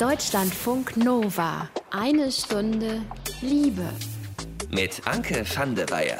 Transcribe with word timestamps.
Deutschlandfunk 0.00 0.96
Nova. 0.96 1.68
Eine 1.92 2.32
Stunde 2.32 3.02
Liebe. 3.40 3.88
Mit 4.72 5.06
Anke 5.06 5.44
van 5.54 5.76
der 5.76 5.88
Weyer. 5.88 6.18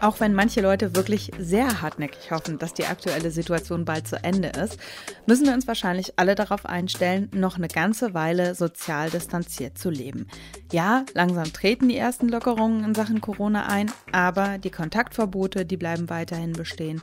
Auch 0.00 0.18
wenn 0.18 0.34
manche 0.34 0.60
Leute 0.60 0.96
wirklich 0.96 1.30
sehr 1.38 1.80
hartnäckig 1.80 2.32
hoffen, 2.32 2.58
dass 2.58 2.74
die 2.74 2.86
aktuelle 2.86 3.30
Situation 3.30 3.84
bald 3.84 4.08
zu 4.08 4.16
Ende 4.24 4.48
ist, 4.48 4.78
müssen 5.26 5.46
wir 5.46 5.54
uns 5.54 5.68
wahrscheinlich 5.68 6.18
alle 6.18 6.34
darauf 6.34 6.66
einstellen, 6.66 7.30
noch 7.32 7.56
eine 7.56 7.68
ganze 7.68 8.14
Weile 8.14 8.56
sozial 8.56 9.10
distanziert 9.10 9.78
zu 9.78 9.90
leben. 9.90 10.26
Ja, 10.72 11.04
langsam 11.14 11.52
treten 11.52 11.88
die 11.88 11.96
ersten 11.96 12.28
Lockerungen 12.28 12.82
in 12.82 12.96
Sachen 12.96 13.20
Corona 13.20 13.68
ein, 13.68 13.92
aber 14.10 14.58
die 14.58 14.70
Kontaktverbote, 14.70 15.64
die 15.64 15.76
bleiben 15.76 16.10
weiterhin 16.10 16.52
bestehen. 16.52 17.00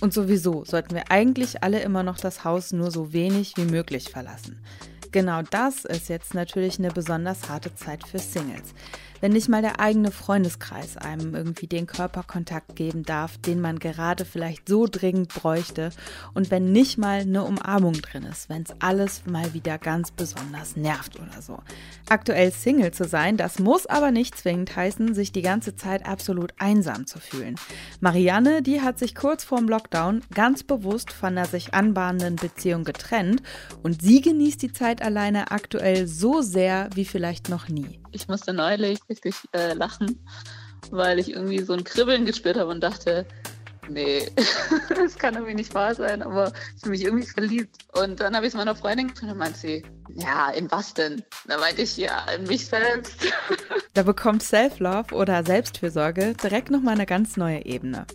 Und 0.00 0.12
sowieso 0.12 0.64
sollten 0.64 0.96
wir 0.96 1.12
eigentlich 1.12 1.62
alle 1.62 1.80
immer 1.82 2.02
noch 2.02 2.18
das 2.18 2.42
Haus 2.42 2.72
nur 2.72 2.90
so 2.90 3.12
wenig 3.12 3.52
wie 3.56 3.64
möglich 3.64 4.10
verlassen. 4.10 4.60
Genau 5.12 5.42
das 5.42 5.84
ist 5.84 6.08
jetzt 6.08 6.32
natürlich 6.32 6.78
eine 6.78 6.90
besonders 6.90 7.50
harte 7.50 7.74
Zeit 7.74 8.02
für 8.06 8.18
Singles 8.18 8.74
wenn 9.22 9.32
nicht 9.32 9.48
mal 9.48 9.62
der 9.62 9.78
eigene 9.78 10.10
Freundeskreis 10.10 10.96
einem 10.96 11.34
irgendwie 11.34 11.68
den 11.68 11.86
Körperkontakt 11.86 12.74
geben 12.74 13.04
darf, 13.04 13.38
den 13.38 13.60
man 13.60 13.78
gerade 13.78 14.24
vielleicht 14.24 14.68
so 14.68 14.86
dringend 14.90 15.32
bräuchte 15.32 15.90
und 16.34 16.50
wenn 16.50 16.72
nicht 16.72 16.98
mal 16.98 17.20
eine 17.20 17.44
Umarmung 17.44 17.94
drin 17.94 18.24
ist, 18.24 18.48
wenn 18.48 18.62
es 18.62 18.74
alles 18.80 19.22
mal 19.24 19.54
wieder 19.54 19.78
ganz 19.78 20.10
besonders 20.10 20.76
nervt 20.76 21.20
oder 21.20 21.40
so. 21.40 21.60
Aktuell 22.08 22.50
Single 22.50 22.90
zu 22.90 23.04
sein, 23.04 23.36
das 23.36 23.60
muss 23.60 23.86
aber 23.86 24.10
nicht 24.10 24.36
zwingend 24.36 24.74
heißen, 24.74 25.14
sich 25.14 25.30
die 25.30 25.42
ganze 25.42 25.76
Zeit 25.76 26.04
absolut 26.04 26.52
einsam 26.58 27.06
zu 27.06 27.20
fühlen. 27.20 27.54
Marianne, 28.00 28.60
die 28.60 28.80
hat 28.80 28.98
sich 28.98 29.14
kurz 29.14 29.44
vorm 29.44 29.68
Lockdown 29.68 30.22
ganz 30.34 30.64
bewusst 30.64 31.12
von 31.12 31.38
einer 31.38 31.46
sich 31.46 31.74
anbahnenden 31.74 32.34
Beziehung 32.34 32.82
getrennt 32.82 33.40
und 33.84 34.02
sie 34.02 34.20
genießt 34.20 34.60
die 34.62 34.72
Zeit 34.72 35.00
alleine 35.00 35.52
aktuell 35.52 36.08
so 36.08 36.42
sehr 36.42 36.90
wie 36.94 37.04
vielleicht 37.04 37.48
noch 37.48 37.68
nie. 37.68 38.01
Ich 38.12 38.28
musste 38.28 38.52
neulich 38.52 39.00
richtig 39.08 39.34
äh, 39.52 39.74
lachen, 39.74 40.18
weil 40.90 41.18
ich 41.18 41.30
irgendwie 41.30 41.62
so 41.62 41.72
ein 41.72 41.84
Kribbeln 41.84 42.26
gespürt 42.26 42.56
habe 42.56 42.70
und 42.70 42.80
dachte, 42.80 43.26
nee, 43.88 44.30
das 44.88 45.18
kann 45.18 45.34
irgendwie 45.34 45.54
nicht 45.54 45.74
wahr 45.74 45.94
sein, 45.94 46.22
aber 46.22 46.52
ich 46.76 46.82
bin 46.82 46.90
mich 46.92 47.04
irgendwie 47.04 47.26
verliebt. 47.26 47.76
Und 47.92 48.20
dann 48.20 48.34
habe 48.34 48.46
ich 48.46 48.52
es 48.52 48.56
meiner 48.56 48.74
Freundin 48.74 49.08
gesagt 49.08 49.32
und 49.32 49.38
meinte 49.38 49.58
sie, 49.58 49.82
ja, 50.14 50.50
in 50.50 50.70
was 50.70 50.94
denn? 50.94 51.22
Da 51.46 51.58
meinte 51.58 51.82
ich, 51.82 51.96
ja, 51.96 52.24
in 52.36 52.44
mich 52.44 52.66
selbst. 52.66 53.26
Da 53.94 54.04
bekommt 54.04 54.42
Self-Love 54.42 55.14
oder 55.14 55.44
Selbstfürsorge 55.44 56.32
direkt 56.42 56.70
nochmal 56.70 56.94
eine 56.94 57.04
ganz 57.04 57.36
neue 57.36 57.66
Ebene. 57.66 58.06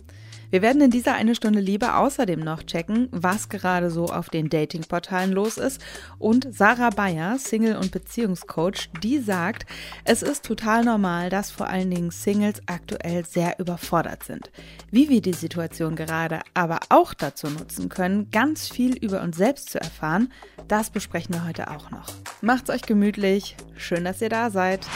Wir 0.50 0.62
werden 0.62 0.80
in 0.80 0.90
dieser 0.90 1.14
eine 1.14 1.34
Stunde 1.34 1.60
Liebe 1.60 1.94
außerdem 1.94 2.40
noch 2.40 2.62
checken, 2.62 3.08
was 3.10 3.50
gerade 3.50 3.90
so 3.90 4.06
auf 4.06 4.30
den 4.30 4.48
Datingportalen 4.48 5.32
los 5.32 5.58
ist. 5.58 5.80
Und 6.18 6.48
Sarah 6.50 6.90
Bayer, 6.90 7.38
Single- 7.38 7.76
und 7.76 7.90
Beziehungscoach, 7.90 8.88
die 9.02 9.18
sagt, 9.18 9.66
es 10.04 10.22
ist 10.22 10.46
total 10.46 10.84
normal, 10.84 11.28
dass 11.28 11.50
vor 11.50 11.68
allen 11.68 11.90
Dingen 11.90 12.10
Singles 12.10 12.62
aktuell 12.66 13.26
sehr 13.26 13.58
überfordert 13.58 14.24
sind. 14.24 14.50
Wie 14.90 15.10
wir 15.10 15.20
die 15.20 15.34
Situation 15.34 15.96
gerade 15.96 16.40
aber 16.54 16.80
auch 16.88 17.12
dazu 17.12 17.48
nutzen 17.48 17.90
können, 17.90 18.30
ganz 18.30 18.68
viel 18.68 18.96
über 18.96 19.20
uns 19.20 19.36
selbst 19.36 19.70
zu 19.70 19.80
erfahren, 19.80 20.32
das 20.66 20.88
besprechen 20.90 21.34
wir 21.34 21.46
heute 21.46 21.70
auch 21.70 21.90
noch. 21.90 22.06
Macht's 22.40 22.70
euch 22.70 22.82
gemütlich. 22.82 23.56
Schön, 23.76 24.04
dass 24.04 24.22
ihr 24.22 24.30
da 24.30 24.50
seid. 24.50 24.86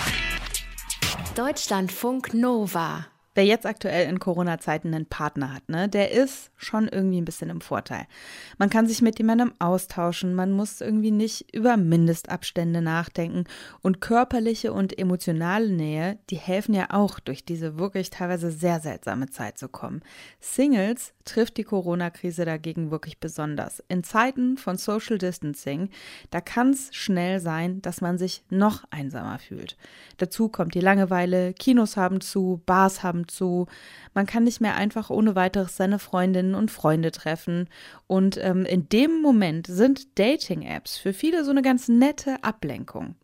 Deutschlandfunk 1.37 2.33
Nova. 2.33 3.12
Wer 3.35 3.47
jetzt 3.47 3.65
aktuell 3.65 4.11
in 4.11 4.19
Corona-Zeiten 4.19 4.95
einen 4.95 5.07
Partner 5.07 5.55
hat, 5.55 5.69
ne, 5.71 5.89
der 5.89 6.11
ist 6.11 6.51
schon 6.57 6.87
irgendwie 6.89 7.19
ein 7.19 7.25
bisschen 7.25 7.49
im 7.49 7.63
Vorteil. 7.63 8.07
Man 8.59 8.69
kann 8.69 8.87
sich 8.87 9.01
mit 9.01 9.19
jemandem 9.19 9.55
austauschen, 9.59 10.35
man 10.35 10.53
muss 10.53 10.83
irgendwie 10.83 11.11
nicht 11.11 11.55
über 11.55 11.79
Mindestabstände 11.79 12.83
nachdenken 12.83 13.45
und 13.81 14.03
körperliche 14.03 14.75
und 14.75 14.99
emotionale 14.99 15.71
Nähe, 15.71 16.19
die 16.29 16.37
helfen 16.37 16.75
ja 16.75 16.89
auch 16.91 17.21
durch 17.21 17.45
diese 17.45 17.79
wirklich 17.79 18.11
teilweise 18.11 18.51
sehr 18.51 18.81
seltsame 18.81 19.31
Zeit 19.31 19.57
zu 19.57 19.69
kommen. 19.69 20.03
Singles 20.39 21.15
trifft 21.25 21.57
die 21.57 21.65
Corona-Krise 21.65 22.45
dagegen 22.45 22.91
wirklich 22.91 23.19
besonders. 23.19 23.83
In 23.89 24.05
Zeiten 24.05 24.59
von 24.59 24.77
Social 24.77 25.17
Distancing, 25.19 25.89
da 26.31 26.41
kann 26.41 26.71
es 26.71 26.95
schnell 26.95 27.41
sein, 27.41 27.81
dass 27.81 28.01
man 28.01 28.19
sich 28.19 28.45
noch 28.51 28.85
einsamer 28.91 29.39
fühlt. 29.39 29.77
Dazu 30.19 30.49
kommt 30.49 30.75
die 30.75 30.81
Langeweile, 30.81 31.55
Kinos 31.55 31.97
haben 31.97 32.21
zu, 32.21 32.61
Bars 32.67 33.03
haben 33.03 33.22
zu. 33.29 33.67
Man 34.15 34.27
kann 34.27 34.45
nicht 34.45 34.61
mehr 34.61 34.77
einfach 34.77 35.11
ohne 35.11 35.35
weiteres 35.35 35.77
seine 35.77 35.99
Freundinnen 35.99 36.55
und 36.55 36.71
Freunde 36.71 37.11
treffen. 37.11 37.69
Und 38.07 38.39
ähm, 38.43 38.65
in 38.65 38.89
dem 38.89 39.21
Moment 39.23 39.67
sind 39.67 40.19
Dating-Apps 40.19 40.97
für 40.97 41.13
viele 41.13 41.45
so 41.45 41.51
eine 41.51 41.63
ganz 41.63 41.89
nette 41.89 42.43
Ablenkung. 42.43 43.17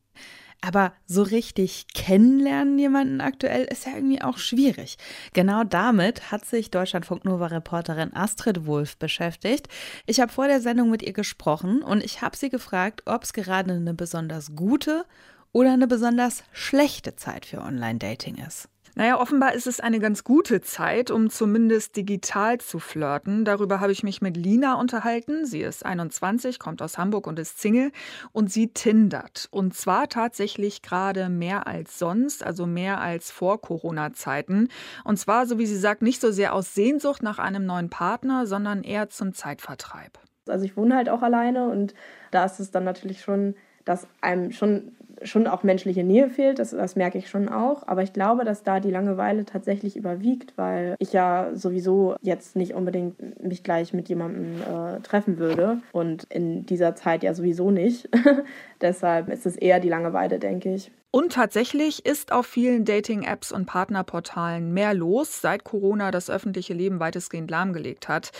Aber 0.61 0.93
so 1.07 1.23
richtig 1.23 1.87
kennenlernen 1.95 2.79
jemanden 2.79 3.21
aktuell 3.21 3.65
ist 3.65 3.87
ja 3.87 3.93
irgendwie 3.95 4.23
auch 4.23 4.39
schwierig. 4.39 4.99
Genau 5.33 5.63
damit 5.63 6.33
hat 6.33 6.45
sich 6.45 6.73
Deutschlandfunk 6.73 7.25
Nova-Reporterin 7.25 8.13
Astrid 8.13 8.67
Wolf 8.67 8.97
beschäftigt. 8.97 9.69
Ich 10.07 10.19
habe 10.19 10.33
vor 10.33 10.49
der 10.49 10.61
Sendung 10.61 10.91
mit 10.91 11.03
ihr 11.03 11.13
gesprochen 11.13 11.83
und 11.83 12.03
ich 12.03 12.23
habe 12.23 12.37
sie 12.37 12.49
gefragt, 12.49 13.03
ob 13.07 13.23
es 13.23 13.33
gerade 13.33 13.73
eine 13.73 13.95
besonders 13.95 14.57
gute 14.57 15.05
oder 15.53 15.73
eine 15.73 15.87
besonders 15.87 16.43
schlechte 16.53 17.15
Zeit 17.15 17.47
für 17.47 17.61
Online-Dating 17.61 18.37
ist. 18.45 18.69
Naja, 18.95 19.21
offenbar 19.21 19.55
ist 19.55 19.67
es 19.67 19.81
eine 19.81 20.01
ganz 20.01 20.25
gute 20.25 20.61
Zeit, 20.61 21.11
um 21.11 21.31
zumindest 21.31 21.97
digital 21.97 22.59
zu 22.59 22.79
flirten. 22.79 23.45
Darüber 23.45 23.81
habe 23.81 23.93
ich 23.93 24.03
mich 24.03 24.21
mit 24.21 24.37
Lina 24.37 24.75
unterhalten. 24.75 25.47
Sie 25.47 25.61
ist 25.61 25.87
21, 25.87 26.59
kommt 26.59 26.83
aus 26.83 26.99
Hamburg 26.99 27.27
und 27.27 27.39
ist 27.39 27.61
Single 27.61 27.93
und 28.33 28.51
sie 28.51 28.69
tindert. 28.69 29.49
Und 29.51 29.75
zwar 29.75 30.09
tatsächlich 30.09 30.83
gerade 30.83 31.29
mehr 31.29 31.67
als 31.67 31.99
sonst, 31.99 32.45
also 32.45 32.67
mehr 32.67 33.01
als 33.01 33.31
vor 33.31 33.61
Corona-Zeiten. 33.61 34.69
Und 35.05 35.19
zwar, 35.19 35.47
so 35.47 35.59
wie 35.59 35.67
sie 35.67 35.77
sagt, 35.77 36.03
nicht 36.03 36.21
so 36.21 36.31
sehr 36.31 36.55
aus 36.55 36.75
Sehnsucht 36.75 37.23
nach 37.23 37.39
einem 37.39 37.67
neuen 37.67 37.91
Partner, 37.91 38.47
sondern 38.47 38.83
eher 38.83 39.09
zum 39.09 39.33
Zeitvertreib. 39.33 40.19
Also 40.49 40.65
ich 40.65 40.77
wohne 40.77 40.97
halt 40.97 41.09
auch 41.09 41.23
alleine 41.23 41.69
und 41.69 41.95
da 42.31 42.45
ist 42.45 42.59
es 42.59 42.71
dann 42.71 42.85
natürlich 42.85 43.21
schon, 43.21 43.55
dass 43.85 44.07
einem 44.21 44.53
schon 44.53 44.97
schon 45.23 45.47
auch 45.47 45.63
menschliche 45.63 46.05
Nähe 46.05 46.31
fehlt, 46.31 46.59
das, 46.59 46.71
das 46.71 46.97
merke 46.97 47.19
ich 47.19 47.29
schon 47.29 47.49
auch. 47.49 47.87
Aber 47.87 48.03
ich 48.03 48.13
glaube, 48.13 48.45
dass 48.45 48.63
da 48.63 48.81
die 48.81 48.91
Langeweile 48.91 49.45
tatsächlich 49.45 49.97
überwiegt, 49.97 50.53
weil 50.57 50.97
ich 50.99 51.13
ja 51.13 51.51
sowieso 51.55 52.17
jetzt 52.23 52.57
nicht 52.57 52.75
unbedingt 52.75 53.43
mich 53.43 53.63
gleich 53.63 53.93
mit 53.93 54.09
jemandem 54.09 54.61
äh, 54.63 55.01
treffen 55.01 55.39
würde 55.39 55.79
und 55.93 56.25
in 56.25 56.67
dieser 56.67 56.95
Zeit 56.95 57.23
ja 57.23 57.35
sowieso 57.35 57.71
nicht. 57.71 58.09
Deshalb 58.81 59.29
ist 59.29 59.47
es 59.47 59.57
eher 59.57 59.81
die 59.81 59.89
Langeweile, 59.89 60.39
denke 60.39 60.75
ich. 60.75 60.91
Und 61.11 61.33
tatsächlich 61.33 62.05
ist 62.05 62.33
auf 62.33 62.47
vielen 62.47 62.85
Dating-Apps 62.85 63.51
und 63.51 63.65
Partnerportalen 63.65 64.75
mehr 64.75 64.93
los, 64.93 65.41
seit 65.41 65.65
Corona 65.65 66.11
das 66.11 66.29
öffentliche 66.29 66.75
Leben 66.75 67.01
weitestgehend 67.01 67.51
lahmgelegt 67.51 68.09
hat. 68.09 68.31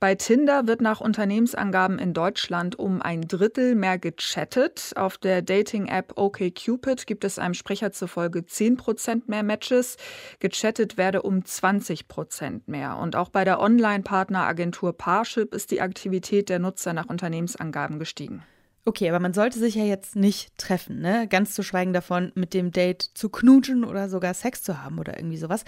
Bei 0.00 0.14
Tinder 0.14 0.66
wird 0.66 0.80
nach 0.80 1.02
Unternehmensangaben 1.02 1.98
in 1.98 2.14
Deutschland 2.14 2.78
um 2.78 3.02
ein 3.02 3.28
Drittel 3.28 3.74
mehr 3.74 3.98
gechattet. 3.98 4.94
Auf 4.96 5.18
der 5.18 5.42
Dating-App 5.42 6.14
OkCupid 6.16 7.06
gibt 7.06 7.24
es 7.24 7.38
einem 7.38 7.52
Sprecher 7.52 7.92
zufolge 7.92 8.46
10 8.46 8.78
Prozent 8.78 9.28
mehr 9.28 9.42
Matches. 9.42 9.98
Gechattet 10.40 10.96
werde 10.96 11.20
um 11.20 11.44
20 11.44 12.08
Prozent 12.08 12.68
mehr. 12.68 12.96
Und 12.96 13.16
auch 13.16 13.28
bei 13.28 13.44
der 13.44 13.60
Online-Partneragentur 13.60 14.94
Parship 14.96 15.52
ist 15.52 15.70
die 15.70 15.82
Aktivität 15.82 16.48
der 16.48 16.58
Nutzer 16.58 16.94
nach 16.94 17.10
Unternehmensangaben 17.10 17.98
gestiegen. 17.98 18.44
Okay, 18.86 19.08
aber 19.08 19.18
man 19.18 19.32
sollte 19.32 19.58
sich 19.58 19.76
ja 19.76 19.84
jetzt 19.84 20.14
nicht 20.14 20.58
treffen, 20.58 21.00
ne? 21.00 21.26
Ganz 21.26 21.54
zu 21.54 21.62
schweigen 21.62 21.94
davon, 21.94 22.32
mit 22.34 22.52
dem 22.52 22.70
Date 22.70 23.02
zu 23.14 23.30
knutschen 23.30 23.82
oder 23.82 24.10
sogar 24.10 24.34
Sex 24.34 24.62
zu 24.62 24.82
haben 24.82 24.98
oder 24.98 25.16
irgendwie 25.16 25.38
sowas. 25.38 25.64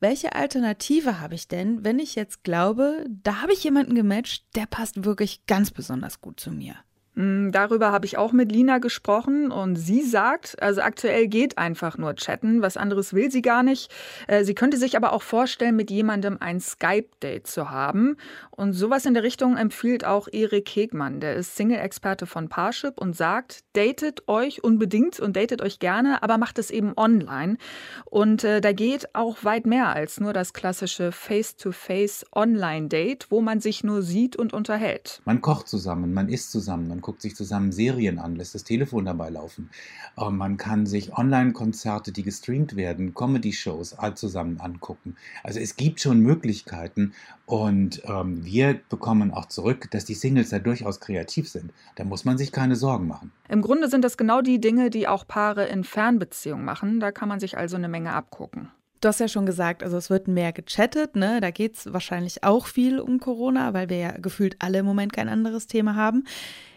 Welche 0.00 0.34
Alternative 0.34 1.20
habe 1.20 1.34
ich 1.34 1.46
denn, 1.46 1.84
wenn 1.84 1.98
ich 1.98 2.14
jetzt 2.14 2.42
glaube, 2.42 3.04
da 3.22 3.42
habe 3.42 3.52
ich 3.52 3.62
jemanden 3.64 3.94
gematcht, 3.94 4.46
der 4.56 4.64
passt 4.64 5.04
wirklich 5.04 5.44
ganz 5.46 5.70
besonders 5.72 6.22
gut 6.22 6.40
zu 6.40 6.50
mir? 6.50 6.74
Mm, 7.14 7.50
darüber 7.50 7.92
habe 7.92 8.06
ich 8.06 8.18
auch 8.18 8.32
mit 8.32 8.50
Lina 8.50 8.78
gesprochen 8.78 9.50
und 9.50 9.76
sie 9.76 10.02
sagt, 10.02 10.60
also 10.60 10.80
aktuell 10.80 11.28
geht 11.28 11.58
einfach 11.58 11.96
nur 11.96 12.14
chatten, 12.16 12.62
was 12.62 12.76
anderes 12.76 13.14
will 13.14 13.30
sie 13.30 13.42
gar 13.42 13.62
nicht. 13.62 13.92
Äh, 14.26 14.44
sie 14.44 14.54
könnte 14.54 14.76
sich 14.76 14.96
aber 14.96 15.12
auch 15.12 15.22
vorstellen, 15.22 15.76
mit 15.76 15.90
jemandem 15.90 16.38
ein 16.40 16.60
Skype-Date 16.60 17.46
zu 17.46 17.70
haben. 17.70 18.16
Und 18.50 18.72
sowas 18.72 19.06
in 19.06 19.14
der 19.14 19.22
Richtung 19.22 19.56
empfiehlt 19.56 20.04
auch 20.04 20.28
Erik 20.30 20.68
Hegmann, 20.68 21.20
der 21.20 21.36
ist 21.36 21.56
Single-Experte 21.56 22.26
von 22.26 22.48
Parship 22.48 23.00
und 23.00 23.14
sagt, 23.16 23.60
datet 23.74 24.28
euch 24.28 24.64
unbedingt 24.64 25.20
und 25.20 25.36
datet 25.36 25.62
euch 25.62 25.78
gerne, 25.78 26.22
aber 26.22 26.38
macht 26.38 26.58
es 26.58 26.70
eben 26.70 26.94
online. 26.96 27.58
Und 28.06 28.44
äh, 28.44 28.60
da 28.60 28.72
geht 28.72 29.14
auch 29.14 29.44
weit 29.44 29.66
mehr 29.66 29.88
als 29.88 30.20
nur 30.20 30.32
das 30.32 30.52
klassische 30.52 31.12
Face-to-Face 31.12 32.26
Online-Date, 32.32 33.26
wo 33.30 33.40
man 33.40 33.60
sich 33.60 33.84
nur 33.84 34.02
sieht 34.02 34.36
und 34.36 34.52
unterhält. 34.52 35.20
Man 35.24 35.40
kocht 35.40 35.68
zusammen, 35.68 36.12
man 36.12 36.28
isst 36.28 36.50
zusammen, 36.50 36.88
man 36.88 37.00
guckt 37.04 37.22
sich 37.22 37.36
zusammen 37.36 37.70
Serien 37.70 38.18
an, 38.18 38.34
lässt 38.34 38.56
das 38.56 38.64
Telefon 38.64 39.04
dabei 39.04 39.30
laufen. 39.30 39.70
Äh, 40.16 40.30
man 40.30 40.56
kann 40.56 40.86
sich 40.86 41.16
Online-Konzerte, 41.16 42.10
die 42.10 42.24
gestreamt 42.24 42.74
werden, 42.74 43.14
Comedy-Shows 43.14 43.96
all 43.98 44.16
zusammen 44.16 44.58
angucken. 44.60 45.14
Also 45.44 45.60
es 45.60 45.76
gibt 45.76 46.00
schon 46.00 46.18
Möglichkeiten 46.18 47.12
und 47.46 48.02
ähm, 48.06 48.44
wir 48.44 48.80
bekommen 48.88 49.32
auch 49.32 49.46
zurück, 49.46 49.90
dass 49.92 50.04
die 50.04 50.14
Singles 50.14 50.48
da 50.48 50.58
durchaus 50.58 50.98
kreativ 50.98 51.48
sind. 51.48 51.72
Da 51.94 52.04
muss 52.04 52.24
man 52.24 52.38
sich 52.38 52.50
keine 52.50 52.74
Sorgen 52.74 53.06
machen. 53.06 53.30
Im 53.48 53.60
Grunde 53.62 53.88
sind 53.88 54.02
das 54.02 54.16
genau 54.16 54.40
die 54.40 54.60
Dinge, 54.60 54.90
die 54.90 55.06
auch 55.06 55.28
Paare 55.28 55.66
in 55.66 55.84
Fernbeziehungen 55.84 56.64
machen. 56.64 57.00
Da 57.00 57.12
kann 57.12 57.28
man 57.28 57.38
sich 57.38 57.58
also 57.58 57.76
eine 57.76 57.88
Menge 57.88 58.14
abgucken. 58.14 58.70
Du 59.04 59.08
hast 59.08 59.20
ja 59.20 59.28
schon 59.28 59.44
gesagt, 59.44 59.82
also 59.82 59.98
es 59.98 60.08
wird 60.08 60.28
mehr 60.28 60.54
gechattet, 60.54 61.14
ne? 61.14 61.42
Da 61.42 61.50
geht 61.50 61.76
es 61.76 61.92
wahrscheinlich 61.92 62.42
auch 62.42 62.64
viel 62.64 62.98
um 62.98 63.20
Corona, 63.20 63.74
weil 63.74 63.90
wir 63.90 63.98
ja 63.98 64.12
gefühlt 64.12 64.56
alle 64.60 64.78
im 64.78 64.86
Moment 64.86 65.12
kein 65.12 65.28
anderes 65.28 65.66
Thema 65.66 65.94
haben. 65.94 66.24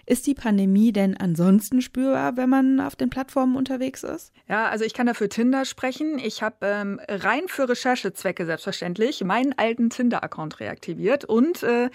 Ist 0.09 0.25
die 0.25 0.35
Pandemie 0.35 0.93
denn 0.93 1.17
ansonsten 1.17 1.81
spürbar, 1.81 2.37
wenn 2.37 2.49
man 2.49 2.79
auf 2.79 2.95
den 2.95 3.09
Plattformen 3.09 3.57
unterwegs 3.57 4.03
ist? 4.03 4.31
Ja, 4.47 4.69
also 4.69 4.85
ich 4.85 4.93
kann 4.93 5.05
da 5.05 5.13
für 5.13 5.27
Tinder 5.27 5.65
sprechen. 5.65 6.17
Ich 6.17 6.41
habe 6.41 6.65
ähm, 6.65 7.01
rein 7.09 7.41
für 7.47 7.67
Recherchezwecke 7.67 8.45
selbstverständlich 8.45 9.21
meinen 9.25 9.53
alten 9.57 9.89
Tinder-Account 9.89 10.61
reaktiviert 10.61 11.25
und 11.25 11.61
äh, 11.63 11.89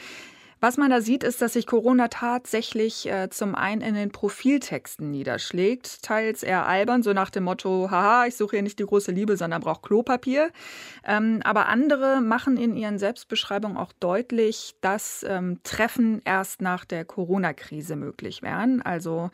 was 0.62 0.76
man 0.76 0.90
da 0.90 1.00
sieht, 1.00 1.24
ist, 1.24 1.42
dass 1.42 1.54
sich 1.54 1.66
Corona 1.66 2.06
tatsächlich 2.06 3.10
äh, 3.10 3.28
zum 3.30 3.56
einen 3.56 3.80
in 3.80 3.94
den 3.94 4.12
Profiltexten 4.12 5.10
niederschlägt, 5.10 6.02
teils 6.02 6.44
eher 6.44 6.68
albern, 6.68 7.02
so 7.02 7.12
nach 7.12 7.30
dem 7.30 7.42
Motto, 7.42 7.90
haha, 7.90 8.26
ich 8.26 8.36
suche 8.36 8.54
hier 8.54 8.62
nicht 8.62 8.78
die 8.78 8.86
große 8.86 9.10
Liebe, 9.10 9.36
sondern 9.36 9.60
brauche 9.60 9.82
Klopapier. 9.82 10.52
Ähm, 11.04 11.40
aber 11.42 11.68
andere 11.68 12.20
machen 12.20 12.56
in 12.56 12.76
ihren 12.76 13.00
Selbstbeschreibungen 13.00 13.76
auch 13.76 13.92
deutlich, 13.98 14.76
dass 14.80 15.26
ähm, 15.28 15.58
Treffen 15.64 16.22
erst 16.24 16.62
nach 16.62 16.84
der 16.84 17.04
Corona-Krise 17.04 17.96
möglich 17.96 18.42
wären. 18.42 18.82
Also 18.82 19.30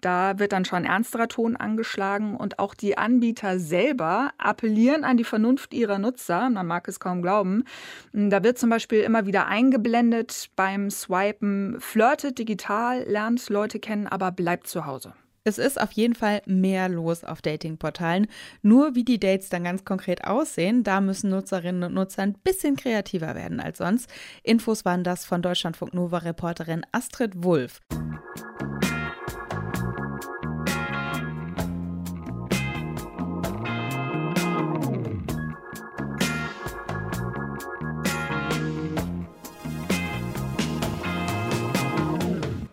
da 0.00 0.38
wird 0.38 0.52
dann 0.52 0.64
schon 0.64 0.84
ernsterer 0.84 1.28
Ton 1.28 1.56
angeschlagen 1.56 2.36
und 2.36 2.58
auch 2.58 2.74
die 2.74 2.96
Anbieter 2.96 3.58
selber 3.58 4.32
appellieren 4.38 5.04
an 5.04 5.16
die 5.16 5.24
Vernunft 5.24 5.74
ihrer 5.74 5.98
Nutzer. 5.98 6.48
Man 6.48 6.66
mag 6.66 6.88
es 6.88 7.00
kaum 7.00 7.20
glauben. 7.20 7.64
Da 8.12 8.42
wird 8.42 8.58
zum 8.58 8.70
Beispiel 8.70 9.00
immer 9.00 9.26
wieder 9.26 9.46
eingeblendet 9.46 10.50
beim 10.70 10.88
Swipen, 10.88 11.80
flirtet 11.80 12.38
digital, 12.38 13.02
lernt 13.02 13.48
Leute 13.48 13.80
kennen, 13.80 14.06
aber 14.06 14.30
bleibt 14.30 14.68
zu 14.68 14.86
Hause. 14.86 15.14
Es 15.42 15.58
ist 15.58 15.80
auf 15.80 15.90
jeden 15.92 16.14
Fall 16.14 16.42
mehr 16.46 16.88
los 16.88 17.24
auf 17.24 17.42
Datingportalen. 17.42 18.28
Nur 18.62 18.94
wie 18.94 19.04
die 19.04 19.18
Dates 19.18 19.48
dann 19.48 19.64
ganz 19.64 19.84
konkret 19.84 20.24
aussehen, 20.24 20.84
da 20.84 21.00
müssen 21.00 21.30
Nutzerinnen 21.30 21.82
und 21.82 21.94
Nutzer 21.94 22.22
ein 22.22 22.34
bisschen 22.34 22.76
kreativer 22.76 23.34
werden 23.34 23.58
als 23.58 23.78
sonst. 23.78 24.08
Infos 24.44 24.84
waren 24.84 25.02
das 25.02 25.24
von 25.24 25.42
Deutschlandfunk 25.42 25.92
Nova 25.92 26.18
Reporterin 26.18 26.86
Astrid 26.92 27.42
Wulff. 27.42 27.80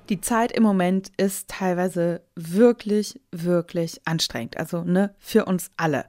Die 0.09 0.21
Zeit 0.21 0.51
im 0.51 0.63
Moment 0.63 1.11
ist 1.17 1.47
teilweise 1.49 2.21
wirklich, 2.35 3.19
wirklich 3.31 4.01
anstrengend. 4.05 4.57
Also 4.57 4.83
ne, 4.83 5.13
für 5.19 5.45
uns 5.45 5.71
alle. 5.77 6.05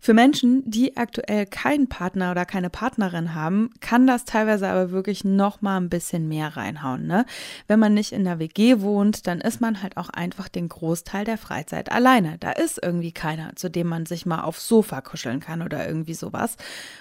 Für 0.00 0.14
Menschen, 0.14 0.62
die 0.64 0.96
aktuell 0.96 1.44
keinen 1.44 1.88
Partner 1.88 2.30
oder 2.30 2.46
keine 2.46 2.70
Partnerin 2.70 3.34
haben, 3.34 3.70
kann 3.80 4.06
das 4.06 4.24
teilweise 4.24 4.68
aber 4.68 4.92
wirklich 4.92 5.24
noch 5.24 5.60
mal 5.60 5.76
ein 5.76 5.88
bisschen 5.88 6.28
mehr 6.28 6.56
reinhauen. 6.56 7.06
Ne? 7.06 7.26
Wenn 7.66 7.80
man 7.80 7.94
nicht 7.94 8.12
in 8.12 8.22
der 8.22 8.38
WG 8.38 8.80
wohnt, 8.80 9.26
dann 9.26 9.40
ist 9.40 9.60
man 9.60 9.82
halt 9.82 9.96
auch 9.96 10.08
einfach 10.08 10.48
den 10.48 10.68
Großteil 10.68 11.24
der 11.24 11.36
Freizeit 11.36 11.90
alleine. 11.90 12.38
Da 12.38 12.52
ist 12.52 12.80
irgendwie 12.80 13.10
keiner, 13.10 13.56
zu 13.56 13.68
dem 13.68 13.88
man 13.88 14.06
sich 14.06 14.24
mal 14.24 14.42
aufs 14.42 14.68
Sofa 14.68 15.00
kuscheln 15.00 15.40
kann 15.40 15.62
oder 15.62 15.86
irgendwie 15.88 16.14
sowas. 16.14 16.56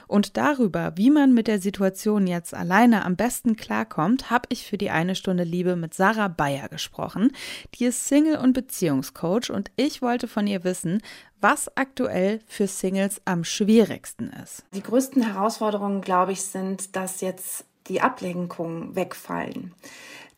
Und 0.07 0.35
darüber, 0.35 0.93
wie 0.95 1.11
man 1.11 1.35
mit 1.35 1.47
der 1.47 1.61
Situation 1.61 2.25
jetzt 2.25 2.55
alleine 2.55 3.05
am 3.05 3.15
besten 3.15 3.55
klarkommt, 3.55 4.31
habe 4.31 4.47
ich 4.49 4.65
für 4.65 4.77
die 4.77 4.89
eine 4.89 5.13
Stunde 5.13 5.43
Liebe 5.43 5.75
mit 5.75 5.93
Sarah 5.93 6.29
Bayer 6.29 6.67
gesprochen. 6.67 7.31
Die 7.75 7.85
ist 7.85 8.07
Single 8.07 8.37
und 8.37 8.53
Beziehungscoach 8.53 9.51
und 9.51 9.69
ich 9.75 10.01
wollte 10.01 10.27
von 10.27 10.47
ihr 10.47 10.63
wissen, 10.63 11.01
was 11.41 11.69
aktuell 11.75 12.39
für 12.47 12.67
Singles 12.67 13.21
am 13.25 13.43
schwierigsten 13.43 14.31
ist. 14.43 14.63
Die 14.73 14.83
größten 14.83 15.21
Herausforderungen, 15.21 16.01
glaube 16.01 16.31
ich, 16.31 16.41
sind, 16.41 16.95
dass 16.95 17.21
jetzt 17.21 17.65
die 17.87 18.01
Ablenkungen 18.01 18.95
wegfallen 18.95 19.73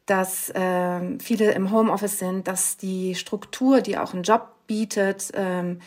dass 0.09 0.49
äh, 0.49 1.19
viele 1.19 1.51
im 1.51 1.71
Homeoffice 1.71 2.17
sind, 2.17 2.47
dass 2.47 2.77
die 2.77 3.13
Struktur, 3.13 3.81
die 3.81 3.97
auch 3.97 4.15
ein 4.15 4.23
Job 4.23 4.55
bietet, 4.69 5.31
ähm, 5.33 5.79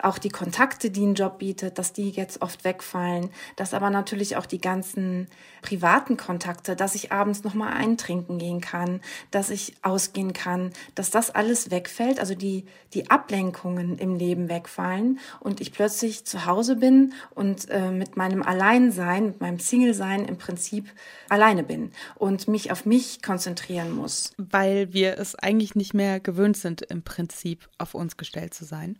auch 0.00 0.18
die 0.18 0.28
Kontakte, 0.28 0.90
die 0.90 1.04
ein 1.04 1.14
Job 1.14 1.38
bietet, 1.38 1.76
dass 1.76 1.92
die 1.92 2.10
jetzt 2.10 2.40
oft 2.40 2.64
wegfallen, 2.64 3.30
dass 3.56 3.74
aber 3.74 3.90
natürlich 3.90 4.36
auch 4.36 4.46
die 4.46 4.60
ganzen 4.60 5.26
privaten 5.60 6.16
Kontakte, 6.16 6.76
dass 6.76 6.94
ich 6.94 7.10
abends 7.10 7.42
noch 7.42 7.54
mal 7.54 7.72
eintrinken 7.72 8.38
gehen 8.38 8.60
kann, 8.60 9.00
dass 9.32 9.50
ich 9.50 9.74
ausgehen 9.82 10.32
kann, 10.32 10.70
dass 10.94 11.10
das 11.10 11.30
alles 11.30 11.72
wegfällt, 11.72 12.20
also 12.20 12.36
die 12.36 12.64
die 12.94 13.10
Ablenkungen 13.10 13.98
im 13.98 14.14
Leben 14.14 14.48
wegfallen 14.48 15.18
und 15.40 15.60
ich 15.60 15.72
plötzlich 15.72 16.24
zu 16.24 16.46
Hause 16.46 16.76
bin 16.76 17.12
und 17.34 17.68
äh, 17.68 17.90
mit 17.90 18.16
meinem 18.16 18.42
Alleinsein, 18.42 19.26
mit 19.26 19.40
meinem 19.40 19.58
Single-Sein 19.58 20.24
im 20.24 20.38
Prinzip 20.38 20.86
alleine 21.28 21.64
bin 21.64 21.90
und 22.14 22.48
mich 22.48 22.72
auf 22.72 22.86
mich 22.86 23.20
konzentrieren 23.22 23.92
muss. 23.92 24.32
Weil 24.38 24.92
wir 24.92 25.18
es 25.18 25.34
eigentlich 25.34 25.74
nicht 25.74 25.92
mehr 25.92 26.20
gewöhnt 26.20 26.56
sind, 26.56 26.82
im 26.82 27.02
Prinzip 27.02 27.68
auf 27.76 27.94
uns 27.94 28.16
gestellt 28.28 28.52
zu 28.52 28.66
sein. 28.66 28.96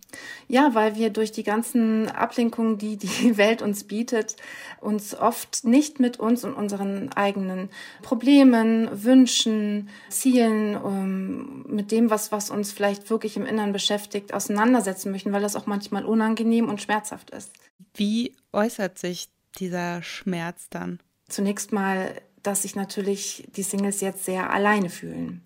Ja, 0.46 0.74
weil 0.74 0.96
wir 0.96 1.10
durch 1.10 1.32
die 1.32 1.42
ganzen 1.42 2.08
Ablenkungen, 2.08 2.78
die 2.78 2.96
die 2.96 3.36
Welt 3.36 3.60
uns 3.60 3.84
bietet, 3.84 4.36
uns 4.80 5.14
oft 5.14 5.64
nicht 5.64 6.00
mit 6.00 6.18
uns 6.18 6.44
und 6.44 6.54
unseren 6.54 7.12
eigenen 7.12 7.68
Problemen, 8.00 8.88
Wünschen, 9.04 9.90
Zielen, 10.08 10.74
ähm, 10.74 11.66
mit 11.68 11.92
dem, 11.92 12.08
was, 12.08 12.32
was 12.32 12.48
uns 12.48 12.72
vielleicht 12.72 13.10
wirklich 13.10 13.36
im 13.36 13.44
Inneren 13.44 13.72
beschäftigt, 13.72 14.32
auseinandersetzen 14.32 15.12
möchten, 15.12 15.32
weil 15.32 15.42
das 15.42 15.56
auch 15.56 15.66
manchmal 15.66 16.06
unangenehm 16.06 16.68
und 16.68 16.80
schmerzhaft 16.80 17.30
ist. 17.30 17.52
Wie 17.94 18.34
äußert 18.52 18.98
sich 18.98 19.28
dieser 19.58 20.02
Schmerz 20.02 20.68
dann? 20.70 21.00
Zunächst 21.28 21.72
mal 21.72 22.14
dass 22.48 22.62
sich 22.62 22.74
natürlich 22.74 23.46
die 23.56 23.62
Singles 23.62 24.00
jetzt 24.00 24.24
sehr 24.24 24.50
alleine 24.50 24.88
fühlen. 24.88 25.42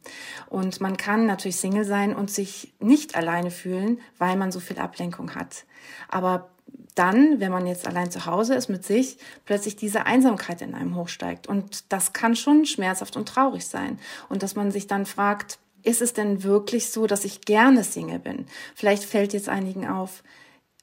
Und 0.49 0.81
man 0.81 0.97
kann 0.97 1.27
natürlich 1.27 1.57
Single 1.57 1.85
sein 1.85 2.15
und 2.15 2.31
sich 2.31 2.73
nicht 2.79 3.17
alleine 3.17 3.51
fühlen, 3.51 4.01
weil 4.19 4.37
man 4.37 4.53
so 4.53 4.61
viel 4.61 4.79
Ablenkung 4.79 5.35
hat. 5.35 5.65
Aber 6.09 6.51
dann, 6.95 7.41
wenn 7.41 7.51
man 7.51 7.67
jetzt 7.67 7.89
allein 7.89 8.13
zu 8.13 8.27
Hause 8.27 8.55
ist 8.55 8.69
mit 8.69 8.85
sich, 8.85 9.19
plötzlich 9.45 9.75
diese 9.75 10.07
Einsamkeit 10.07 10.63
in 10.63 10.77
einem 10.77 10.95
hochsteigt. 10.95 11.49
Und 11.49 11.93
das 11.93 12.13
kann 12.13 12.37
schon 12.37 12.67
schmerzhaft 12.67 13.17
und 13.17 13.29
traurig 13.29 13.67
sein. 13.67 13.99
Und 14.29 14.45
dass 14.45 14.55
man 14.55 14.71
sich 14.71 14.87
dann 14.87 15.05
fragt, 15.05 15.59
ist 15.83 16.03
es 16.03 16.13
denn 16.13 16.45
wirklich 16.45 16.91
so, 16.91 17.09
dass 17.09 17.25
ich 17.25 17.41
gerne 17.41 17.83
Single 17.83 18.21
bin? 18.21 18.47
Vielleicht 18.77 19.03
fällt 19.03 19.33
jetzt 19.33 19.49
einigen 19.49 19.89
auf, 19.89 20.23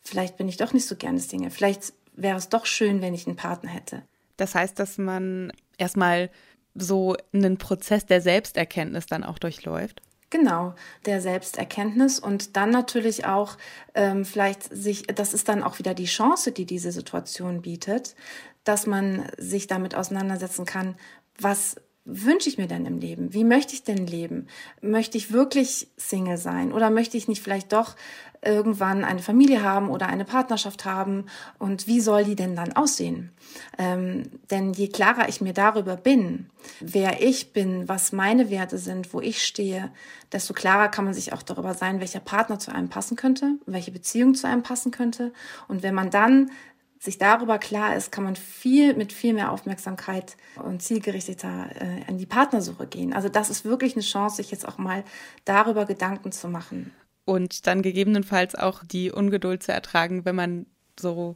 vielleicht 0.04 0.36
bin 0.36 0.50
ich 0.50 0.58
doch 0.58 0.74
nicht 0.74 0.86
so 0.86 0.98
gerne 0.98 1.22
Single. 1.22 1.52
Vielleicht 1.52 1.94
wäre 2.14 2.38
es 2.38 2.50
doch 2.50 2.66
schön, 2.66 3.02
wenn 3.02 3.14
ich 3.14 3.26
einen 3.26 3.38
Partner 3.38 3.70
hätte. 3.70 4.04
Das 4.36 4.56
heißt, 4.56 4.78
dass 4.80 4.98
man 4.98 5.54
erstmal 5.80 6.30
so 6.76 7.16
einen 7.34 7.58
Prozess 7.58 8.06
der 8.06 8.22
Selbsterkenntnis 8.22 9.06
dann 9.06 9.24
auch 9.24 9.40
durchläuft. 9.40 10.02
Genau, 10.32 10.76
der 11.06 11.22
Selbsterkenntnis 11.22 12.20
und 12.20 12.56
dann 12.56 12.70
natürlich 12.70 13.26
auch 13.26 13.58
ähm, 13.96 14.26
vielleicht 14.26 14.64
sich, 14.64 15.08
das 15.08 15.34
ist 15.34 15.50
dann 15.50 15.64
auch 15.64 15.80
wieder 15.80 15.96
die 15.96 16.06
Chance, 16.06 16.52
die 16.52 16.66
diese 16.66 16.92
Situation 16.92 17.64
bietet, 17.64 18.16
dass 18.64 18.86
man 18.86 19.28
sich 19.38 19.66
damit 19.66 19.96
auseinandersetzen 19.96 20.66
kann, 20.66 20.96
was 21.40 21.78
wünsche 22.10 22.50
ich 22.50 22.58
mir 22.58 22.68
denn 22.68 22.86
im 22.86 23.00
Leben? 23.00 23.34
Wie 23.34 23.44
möchte 23.44 23.74
ich 23.74 23.84
denn 23.84 24.08
leben? 24.08 24.48
Möchte 24.82 25.18
ich 25.18 25.32
wirklich 25.32 25.88
Single 25.98 26.38
sein 26.38 26.74
oder 26.74 26.90
möchte 26.90 27.18
ich 27.18 27.28
nicht 27.28 27.44
vielleicht 27.44 27.72
doch 27.74 27.96
irgendwann 28.42 29.04
eine 29.04 29.20
Familie 29.20 29.64
haben 29.64 29.90
oder 29.90 30.08
eine 30.08 30.26
Partnerschaft 30.26 30.86
haben 30.86 31.26
und 31.58 31.88
wie 31.88 32.00
soll 32.00 32.24
die 32.24 32.36
denn 32.36 32.56
dann 32.56 32.74
aussehen? 32.74 33.32
Ähm, 33.78 34.24
denn 34.50 34.74
je 34.74 34.88
klarer 34.88 35.28
ich 35.28 35.42
mir 35.42 35.54
darüber 35.54 35.98
bin, 35.98 36.50
wer 36.80 37.22
ich 37.22 37.52
bin, 37.52 37.90
was 37.90 38.12
meine 38.12 38.50
Werte 38.50 38.78
sind, 38.78 39.14
wo 39.14 39.20
ich 39.20 39.44
stehe, 39.44 39.92
desto 40.32 40.54
klarer 40.54 40.88
kann 40.88 41.06
man 41.06 41.14
sich 41.14 41.34
auch 41.34 41.42
darüber 41.42 41.74
sein, 41.74 42.00
welcher 42.00 42.20
Partner 42.20 42.60
zu 42.60 42.72
einem 42.72 42.90
passen 42.90 43.18
könnte, 43.18 43.56
welche 43.66 43.92
Beziehung 43.92 44.36
zu 44.36 44.48
einem 44.48 44.64
passen 44.64 44.92
könnte. 44.92 45.34
Und 45.68 45.84
wenn 45.84 45.96
man 45.96 46.10
dann 46.10 46.52
sich 47.00 47.18
darüber 47.18 47.58
klar 47.58 47.96
ist, 47.96 48.12
kann 48.12 48.26
man 48.26 48.36
viel 48.36 48.94
mit 48.94 49.14
viel 49.14 49.34
mehr 49.34 49.52
Aufmerksamkeit 49.52 50.36
und 50.64 50.82
zielgerichteter 50.82 51.70
äh, 51.80 52.04
an 52.08 52.18
die 52.18 52.26
Partnersuche 52.26 52.88
gehen. 52.88 53.14
Also 53.14 53.30
das 53.30 53.50
ist 53.50 53.66
wirklich 53.66 53.96
eine 53.96 54.04
Chance, 54.04 54.38
sich 54.38 54.52
jetzt 54.52 54.68
auch 54.68 54.78
mal 54.78 55.04
darüber 55.46 55.86
Gedanken 55.86 56.32
zu 56.32 56.50
machen 56.50 56.92
und 57.30 57.68
dann 57.68 57.84
gegebenenfalls 57.84 58.56
auch 58.56 58.84
die 58.84 59.12
Ungeduld 59.12 59.62
zu 59.62 59.72
ertragen, 59.72 60.26
wenn 60.26 60.36
man 60.36 60.66
so, 61.00 61.36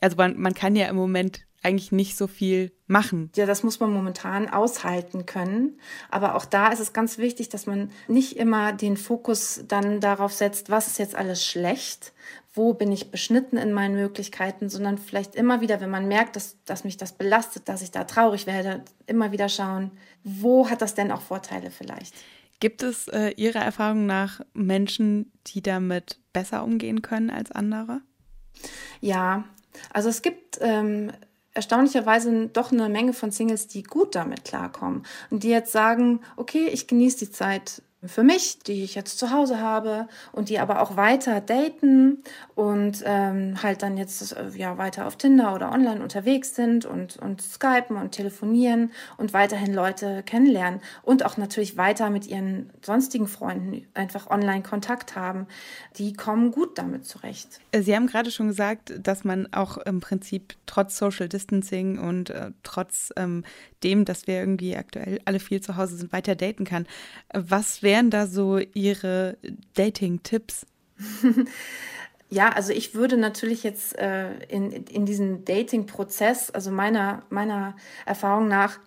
also 0.00 0.16
man, 0.16 0.40
man 0.40 0.54
kann 0.54 0.74
ja 0.74 0.88
im 0.88 0.96
Moment 0.96 1.46
eigentlich 1.62 1.92
nicht 1.92 2.16
so 2.16 2.26
viel 2.26 2.72
machen. 2.86 3.30
Ja, 3.36 3.44
das 3.44 3.62
muss 3.62 3.78
man 3.80 3.92
momentan 3.92 4.48
aushalten 4.48 5.26
können. 5.26 5.78
Aber 6.10 6.34
auch 6.34 6.46
da 6.46 6.68
ist 6.68 6.80
es 6.80 6.92
ganz 6.92 7.18
wichtig, 7.18 7.50
dass 7.50 7.66
man 7.66 7.90
nicht 8.08 8.36
immer 8.36 8.72
den 8.72 8.96
Fokus 8.96 9.64
dann 9.68 10.00
darauf 10.00 10.32
setzt, 10.32 10.70
was 10.70 10.86
ist 10.86 10.98
jetzt 10.98 11.14
alles 11.14 11.44
schlecht, 11.44 12.12
wo 12.54 12.72
bin 12.72 12.92
ich 12.92 13.10
beschnitten 13.10 13.56
in 13.56 13.72
meinen 13.72 13.96
Möglichkeiten, 13.96 14.68
sondern 14.68 14.96
vielleicht 14.96 15.34
immer 15.34 15.60
wieder, 15.60 15.80
wenn 15.80 15.90
man 15.90 16.06
merkt, 16.06 16.36
dass, 16.36 16.56
dass 16.64 16.84
mich 16.84 16.96
das 16.96 17.12
belastet, 17.12 17.68
dass 17.68 17.82
ich 17.82 17.90
da 17.90 18.04
traurig 18.04 18.46
werde, 18.46 18.84
immer 19.06 19.32
wieder 19.32 19.48
schauen, 19.48 19.90
wo 20.22 20.70
hat 20.70 20.80
das 20.80 20.94
denn 20.94 21.10
auch 21.10 21.20
Vorteile 21.20 21.72
vielleicht. 21.72 22.14
Gibt 22.60 22.84
es 22.84 23.08
äh, 23.08 23.30
Ihrer 23.30 23.60
Erfahrung 23.60 24.06
nach 24.06 24.40
Menschen, 24.54 25.32
die 25.48 25.62
damit 25.62 26.20
besser 26.32 26.62
umgehen 26.62 27.02
können 27.02 27.30
als 27.30 27.50
andere? 27.50 28.00
Ja, 29.00 29.44
also 29.92 30.08
es 30.08 30.22
gibt 30.22 30.58
ähm, 30.60 31.10
erstaunlicherweise 31.54 32.46
doch 32.46 32.70
eine 32.70 32.88
Menge 32.88 33.12
von 33.12 33.32
Singles, 33.32 33.66
die 33.66 33.82
gut 33.82 34.14
damit 34.14 34.44
klarkommen 34.44 35.04
und 35.30 35.42
die 35.42 35.50
jetzt 35.50 35.72
sagen, 35.72 36.20
okay, 36.36 36.68
ich 36.68 36.86
genieße 36.86 37.18
die 37.18 37.32
Zeit 37.32 37.82
für 38.06 38.22
mich, 38.22 38.58
die 38.60 38.84
ich 38.84 38.94
jetzt 38.94 39.18
zu 39.18 39.30
Hause 39.30 39.60
habe 39.60 40.08
und 40.32 40.48
die 40.48 40.58
aber 40.58 40.80
auch 40.80 40.96
weiter 40.96 41.40
daten 41.40 42.22
und 42.54 43.02
ähm, 43.04 43.62
halt 43.62 43.82
dann 43.82 43.96
jetzt 43.96 44.32
äh, 44.32 44.48
ja 44.54 44.78
weiter 44.78 45.06
auf 45.06 45.16
Tinder 45.16 45.54
oder 45.54 45.72
online 45.72 46.02
unterwegs 46.02 46.54
sind 46.54 46.84
und, 46.84 47.16
und 47.16 47.42
skypen 47.42 47.96
und 47.96 48.12
telefonieren 48.12 48.92
und 49.16 49.32
weiterhin 49.32 49.74
Leute 49.74 50.22
kennenlernen 50.24 50.80
und 51.02 51.24
auch 51.24 51.36
natürlich 51.36 51.76
weiter 51.76 52.10
mit 52.10 52.26
ihren 52.26 52.70
sonstigen 52.82 53.26
Freunden 53.26 53.86
einfach 53.94 54.28
online 54.30 54.62
Kontakt 54.62 55.16
haben, 55.16 55.46
die 55.96 56.12
kommen 56.12 56.50
gut 56.50 56.78
damit 56.78 57.06
zurecht. 57.06 57.60
Sie 57.76 57.94
haben 57.94 58.06
gerade 58.06 58.30
schon 58.30 58.48
gesagt, 58.48 58.94
dass 58.98 59.24
man 59.24 59.52
auch 59.52 59.78
im 59.78 60.00
Prinzip 60.00 60.54
trotz 60.66 60.98
Social 60.98 61.28
Distancing 61.28 61.98
und 61.98 62.30
äh, 62.30 62.50
trotz 62.62 63.12
ähm, 63.16 63.44
dem, 63.82 64.04
dass 64.04 64.26
wir 64.26 64.38
irgendwie 64.38 64.76
aktuell 64.76 65.20
alle 65.24 65.38
viel 65.38 65.60
zu 65.60 65.76
Hause 65.76 65.96
sind, 65.96 66.12
weiter 66.12 66.34
daten 66.34 66.64
kann. 66.64 66.86
Was 67.32 67.82
wären 67.94 68.10
da 68.10 68.26
so 68.26 68.58
Ihre 68.58 69.36
Dating-Tipps? 69.74 70.66
Ja, 72.30 72.48
also 72.48 72.72
ich 72.72 72.96
würde 72.96 73.16
natürlich 73.16 73.62
jetzt 73.62 73.96
äh, 73.96 74.34
in, 74.46 74.72
in 74.72 75.06
diesen 75.06 75.44
Dating-Prozess, 75.44 76.50
also 76.50 76.72
meiner, 76.72 77.22
meiner 77.28 77.76
Erfahrung 78.06 78.48
nach, 78.48 78.80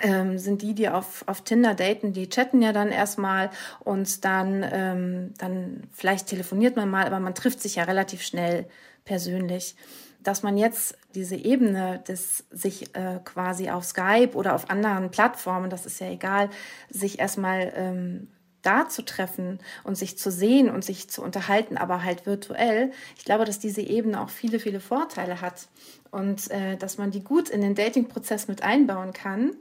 ähm, 0.00 0.38
sind 0.38 0.62
die, 0.62 0.72
die 0.72 0.88
auf, 0.88 1.24
auf 1.26 1.42
Tinder 1.42 1.74
daten, 1.74 2.14
die 2.14 2.30
chatten 2.30 2.62
ja 2.62 2.72
dann 2.72 2.90
erstmal 2.90 3.50
und 3.80 4.24
dann, 4.24 4.64
ähm, 4.72 5.34
dann 5.36 5.82
vielleicht 5.92 6.28
telefoniert 6.28 6.76
man 6.76 6.88
mal, 6.88 7.04
aber 7.04 7.20
man 7.20 7.34
trifft 7.34 7.60
sich 7.60 7.74
ja 7.74 7.84
relativ 7.84 8.22
schnell 8.22 8.64
persönlich 9.04 9.74
dass 10.22 10.42
man 10.42 10.56
jetzt 10.56 10.96
diese 11.18 11.34
Ebene 11.34 12.00
des 12.06 12.44
sich 12.52 12.94
äh, 12.94 13.18
quasi 13.24 13.70
auf 13.70 13.84
Skype 13.84 14.34
oder 14.34 14.54
auf 14.54 14.70
anderen 14.70 15.10
Plattformen, 15.10 15.68
das 15.68 15.84
ist 15.84 16.00
ja 16.00 16.08
egal, 16.08 16.48
sich 16.90 17.18
erstmal 17.18 17.72
ähm, 17.74 18.28
da 18.62 18.88
zu 18.88 19.04
treffen 19.04 19.58
und 19.82 19.96
sich 19.96 20.16
zu 20.16 20.30
sehen 20.30 20.70
und 20.70 20.84
sich 20.84 21.10
zu 21.10 21.22
unterhalten, 21.22 21.76
aber 21.76 22.04
halt 22.04 22.24
virtuell. 22.24 22.92
Ich 23.16 23.24
glaube, 23.24 23.44
dass 23.44 23.58
diese 23.58 23.80
Ebene 23.80 24.20
auch 24.20 24.30
viele, 24.30 24.60
viele 24.60 24.78
Vorteile 24.78 25.40
hat 25.40 25.66
und 26.12 26.50
äh, 26.52 26.76
dass 26.76 26.98
man 26.98 27.10
die 27.10 27.24
gut 27.24 27.48
in 27.48 27.62
den 27.62 27.74
Dating-Prozess 27.74 28.46
mit 28.46 28.62
einbauen 28.62 29.12
kann, 29.12 29.56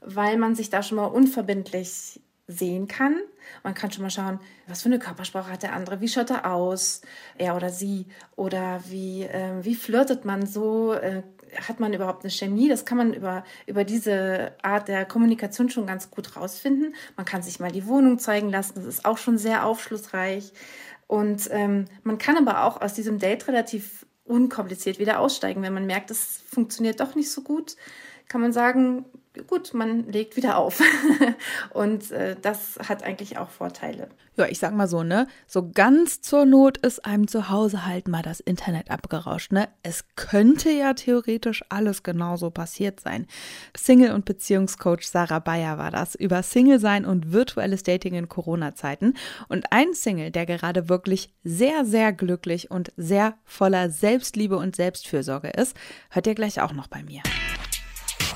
weil 0.00 0.38
man 0.38 0.54
sich 0.54 0.70
da 0.70 0.82
schon 0.82 0.96
mal 0.96 1.06
unverbindlich 1.06 2.20
sehen 2.52 2.88
kann. 2.88 3.16
Man 3.62 3.74
kann 3.74 3.90
schon 3.90 4.02
mal 4.02 4.10
schauen, 4.10 4.38
was 4.66 4.82
für 4.82 4.88
eine 4.88 4.98
Körpersprache 4.98 5.50
hat 5.50 5.62
der 5.62 5.72
andere, 5.72 6.00
wie 6.00 6.08
schaut 6.08 6.30
er 6.30 6.52
aus, 6.52 7.02
er 7.36 7.56
oder 7.56 7.70
sie, 7.70 8.06
oder 8.36 8.82
wie, 8.88 9.24
äh, 9.24 9.62
wie 9.62 9.74
flirtet 9.74 10.24
man 10.24 10.46
so, 10.46 10.92
äh, 10.92 11.22
hat 11.68 11.80
man 11.80 11.92
überhaupt 11.92 12.24
eine 12.24 12.30
Chemie? 12.30 12.68
Das 12.68 12.84
kann 12.84 12.98
man 12.98 13.12
über, 13.12 13.44
über 13.66 13.84
diese 13.84 14.52
Art 14.62 14.88
der 14.88 15.04
Kommunikation 15.04 15.68
schon 15.68 15.86
ganz 15.86 16.10
gut 16.10 16.36
rausfinden. 16.36 16.94
Man 17.16 17.26
kann 17.26 17.42
sich 17.42 17.60
mal 17.60 17.72
die 17.72 17.86
Wohnung 17.86 18.18
zeigen 18.18 18.50
lassen, 18.50 18.74
das 18.76 18.86
ist 18.86 19.04
auch 19.04 19.18
schon 19.18 19.38
sehr 19.38 19.66
aufschlussreich. 19.66 20.52
Und 21.06 21.48
ähm, 21.50 21.86
man 22.04 22.16
kann 22.18 22.38
aber 22.38 22.64
auch 22.64 22.80
aus 22.80 22.94
diesem 22.94 23.18
Date 23.18 23.48
relativ 23.48 24.06
unkompliziert 24.24 24.98
wieder 24.98 25.20
aussteigen, 25.20 25.62
wenn 25.62 25.74
man 25.74 25.84
merkt, 25.84 26.10
es 26.10 26.40
funktioniert 26.46 27.00
doch 27.00 27.14
nicht 27.14 27.30
so 27.30 27.42
gut 27.42 27.76
kann 28.32 28.40
man 28.40 28.52
sagen, 28.52 29.04
gut, 29.46 29.74
man 29.74 30.10
legt 30.10 30.36
wieder 30.36 30.56
auf. 30.56 30.80
und 31.70 32.10
äh, 32.10 32.36
das 32.40 32.78
hat 32.88 33.02
eigentlich 33.02 33.38
auch 33.38 33.48
Vorteile. 33.48 34.08
Ja, 34.36 34.46
ich 34.46 34.58
sag 34.58 34.74
mal 34.74 34.88
so, 34.88 35.02
ne? 35.02 35.26
So 35.46 35.70
ganz 35.70 36.22
zur 36.22 36.46
Not 36.46 36.78
ist 36.78 37.04
einem 37.04 37.28
zu 37.28 37.50
Hause 37.50 37.84
halt 37.86 38.08
mal 38.08 38.22
das 38.22 38.40
Internet 38.40 38.90
abgerauscht, 38.90 39.52
ne? 39.52 39.68
Es 39.82 40.04
könnte 40.16 40.70
ja 40.70 40.94
theoretisch 40.94 41.62
alles 41.68 42.02
genauso 42.02 42.50
passiert 42.50 43.00
sein. 43.00 43.26
Single- 43.76 44.14
und 44.14 44.24
Beziehungscoach 44.24 45.02
Sarah 45.02 45.38
Bayer 45.38 45.76
war 45.76 45.90
das 45.90 46.14
über 46.14 46.42
Single 46.42 46.78
sein 46.78 47.04
und 47.04 47.32
virtuelles 47.32 47.82
Dating 47.82 48.14
in 48.14 48.28
Corona-Zeiten. 48.28 49.14
Und 49.48 49.66
ein 49.70 49.92
Single, 49.92 50.30
der 50.30 50.46
gerade 50.46 50.88
wirklich 50.88 51.32
sehr, 51.44 51.84
sehr 51.84 52.12
glücklich 52.12 52.70
und 52.70 52.92
sehr 52.96 53.34
voller 53.44 53.90
Selbstliebe 53.90 54.56
und 54.56 54.76
Selbstfürsorge 54.76 55.48
ist, 55.48 55.76
hört 56.10 56.26
ihr 56.26 56.34
gleich 56.34 56.60
auch 56.60 56.72
noch 56.72 56.88
bei 56.88 57.02
mir. 57.02 57.22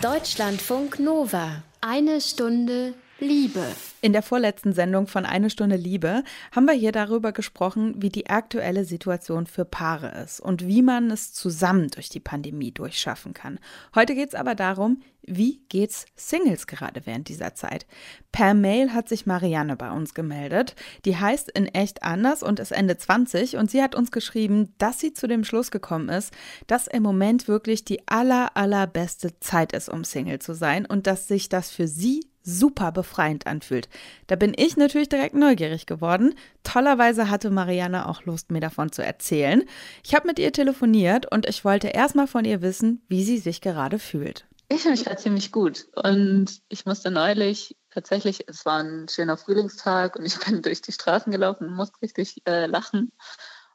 Deutschlandfunk 0.02 0.98
Nova. 0.98 1.62
Eine 1.80 2.20
Stunde 2.20 2.92
Liebe. 3.18 3.64
In 4.02 4.12
der 4.12 4.22
vorletzten 4.22 4.74
Sendung 4.74 5.06
von 5.06 5.24
Eine 5.24 5.48
Stunde 5.48 5.76
Liebe 5.76 6.22
haben 6.52 6.66
wir 6.66 6.74
hier 6.74 6.92
darüber 6.92 7.32
gesprochen, 7.32 7.94
wie 7.96 8.10
die 8.10 8.28
aktuelle 8.28 8.84
Situation 8.84 9.46
für 9.46 9.64
Paare 9.64 10.22
ist 10.22 10.38
und 10.38 10.66
wie 10.66 10.82
man 10.82 11.10
es 11.10 11.32
zusammen 11.32 11.88
durch 11.88 12.10
die 12.10 12.20
Pandemie 12.20 12.72
durchschaffen 12.72 13.32
kann. 13.32 13.58
Heute 13.94 14.14
geht 14.14 14.28
es 14.28 14.34
aber 14.34 14.54
darum, 14.54 15.00
wie 15.22 15.62
geht's 15.70 16.04
Singles 16.14 16.66
gerade 16.66 17.06
während 17.06 17.28
dieser 17.28 17.54
Zeit? 17.54 17.86
Per 18.32 18.52
Mail 18.52 18.92
hat 18.92 19.08
sich 19.08 19.24
Marianne 19.24 19.76
bei 19.76 19.90
uns 19.90 20.12
gemeldet. 20.12 20.76
Die 21.06 21.16
heißt 21.16 21.50
in 21.50 21.66
echt 21.66 22.02
anders 22.02 22.42
und 22.42 22.60
ist 22.60 22.70
Ende 22.70 22.98
20 22.98 23.56
und 23.56 23.70
sie 23.70 23.82
hat 23.82 23.94
uns 23.94 24.10
geschrieben, 24.12 24.74
dass 24.76 25.00
sie 25.00 25.14
zu 25.14 25.26
dem 25.26 25.42
Schluss 25.42 25.70
gekommen 25.70 26.10
ist, 26.10 26.34
dass 26.66 26.86
im 26.86 27.02
Moment 27.02 27.48
wirklich 27.48 27.82
die 27.82 28.06
aller 28.06 28.56
allerbeste 28.58 29.40
Zeit 29.40 29.72
ist, 29.72 29.88
um 29.88 30.04
Single 30.04 30.38
zu 30.38 30.54
sein 30.54 30.84
und 30.84 31.06
dass 31.06 31.28
sich 31.28 31.48
das 31.48 31.70
für 31.70 31.88
sie 31.88 32.20
super 32.46 32.92
befreiend 32.92 33.46
anfühlt. 33.46 33.88
Da 34.28 34.36
bin 34.36 34.54
ich 34.56 34.76
natürlich 34.76 35.08
direkt 35.08 35.34
neugierig 35.34 35.84
geworden. 35.84 36.34
Tollerweise 36.62 37.28
hatte 37.28 37.50
Marianne 37.50 38.08
auch 38.08 38.24
Lust, 38.24 38.50
mir 38.50 38.60
davon 38.60 38.92
zu 38.92 39.02
erzählen. 39.02 39.64
Ich 40.04 40.14
habe 40.14 40.28
mit 40.28 40.38
ihr 40.38 40.52
telefoniert 40.52 41.30
und 41.30 41.46
ich 41.46 41.64
wollte 41.64 41.88
erstmal 41.88 42.28
von 42.28 42.44
ihr 42.44 42.62
wissen, 42.62 43.02
wie 43.08 43.24
sie 43.24 43.38
sich 43.38 43.60
gerade 43.60 43.98
fühlt. 43.98 44.46
Ich 44.68 44.82
fühle 44.82 44.92
mich 44.92 45.04
gerade 45.04 45.20
ziemlich 45.20 45.52
gut. 45.52 45.86
Und 45.94 46.60
ich 46.68 46.86
musste 46.86 47.10
neulich 47.10 47.76
tatsächlich, 47.90 48.48
es 48.48 48.64
war 48.64 48.82
ein 48.82 49.08
schöner 49.08 49.36
Frühlingstag 49.36 50.16
und 50.16 50.24
ich 50.24 50.38
bin 50.46 50.62
durch 50.62 50.82
die 50.82 50.92
Straßen 50.92 51.32
gelaufen 51.32 51.66
und 51.66 51.74
musste 51.74 52.00
richtig 52.00 52.42
äh, 52.46 52.66
lachen, 52.66 53.10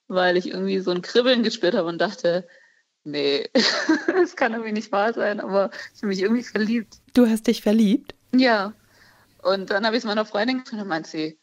weil 0.07 0.37
ich 0.37 0.47
irgendwie 0.47 0.79
so 0.79 0.91
ein 0.91 1.01
Kribbeln 1.01 1.43
gespürt 1.43 1.75
habe 1.75 1.89
und 1.89 1.99
dachte, 1.99 2.47
nee, 3.03 3.49
das 4.07 4.35
kann 4.37 4.53
irgendwie 4.53 4.71
nicht 4.73 4.91
wahr 4.91 5.13
sein, 5.13 5.41
aber 5.41 5.71
ich 5.93 6.01
habe 6.01 6.07
mich 6.07 6.21
irgendwie 6.21 6.43
verliebt. 6.43 6.99
Du 7.13 7.27
hast 7.27 7.47
dich 7.47 7.61
verliebt? 7.61 8.15
Ja. 8.33 8.73
Und 9.41 9.69
dann 9.69 9.85
habe 9.85 9.95
ich 9.95 10.01
es 10.01 10.07
meiner 10.07 10.25
Freundin 10.25 10.57
gesagt 10.57 10.73
und 10.73 10.79
dann 10.79 10.87
meint 10.87 11.07
sie, 11.07 11.39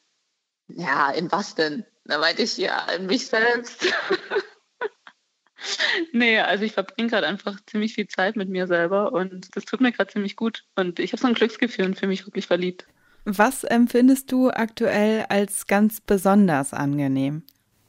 ja, 0.68 1.10
in 1.10 1.30
was 1.32 1.54
denn? 1.54 1.84
Da 2.04 2.18
meinte 2.18 2.42
ich, 2.42 2.56
ja, 2.56 2.86
in 2.96 3.06
mich 3.06 3.26
selbst. 3.26 3.92
nee, 6.12 6.38
also 6.38 6.64
ich 6.64 6.72
verbringe 6.72 7.10
gerade 7.10 7.26
einfach 7.26 7.58
ziemlich 7.66 7.94
viel 7.94 8.08
Zeit 8.08 8.36
mit 8.36 8.48
mir 8.48 8.66
selber 8.66 9.12
und 9.12 9.54
das 9.56 9.64
tut 9.64 9.80
mir 9.80 9.92
gerade 9.92 10.12
ziemlich 10.12 10.36
gut. 10.36 10.64
Und 10.76 11.00
ich 11.00 11.12
habe 11.12 11.20
so 11.20 11.26
ein 11.26 11.34
Glücksgefühl 11.34 11.86
und 11.86 11.98
fühle 11.98 12.08
mich 12.08 12.26
wirklich 12.26 12.46
verliebt. 12.46 12.86
Was 13.24 13.64
empfindest 13.64 14.32
du 14.32 14.50
aktuell 14.50 15.26
als 15.28 15.66
ganz 15.66 16.00
besonders 16.00 16.72
angenehm? 16.72 17.42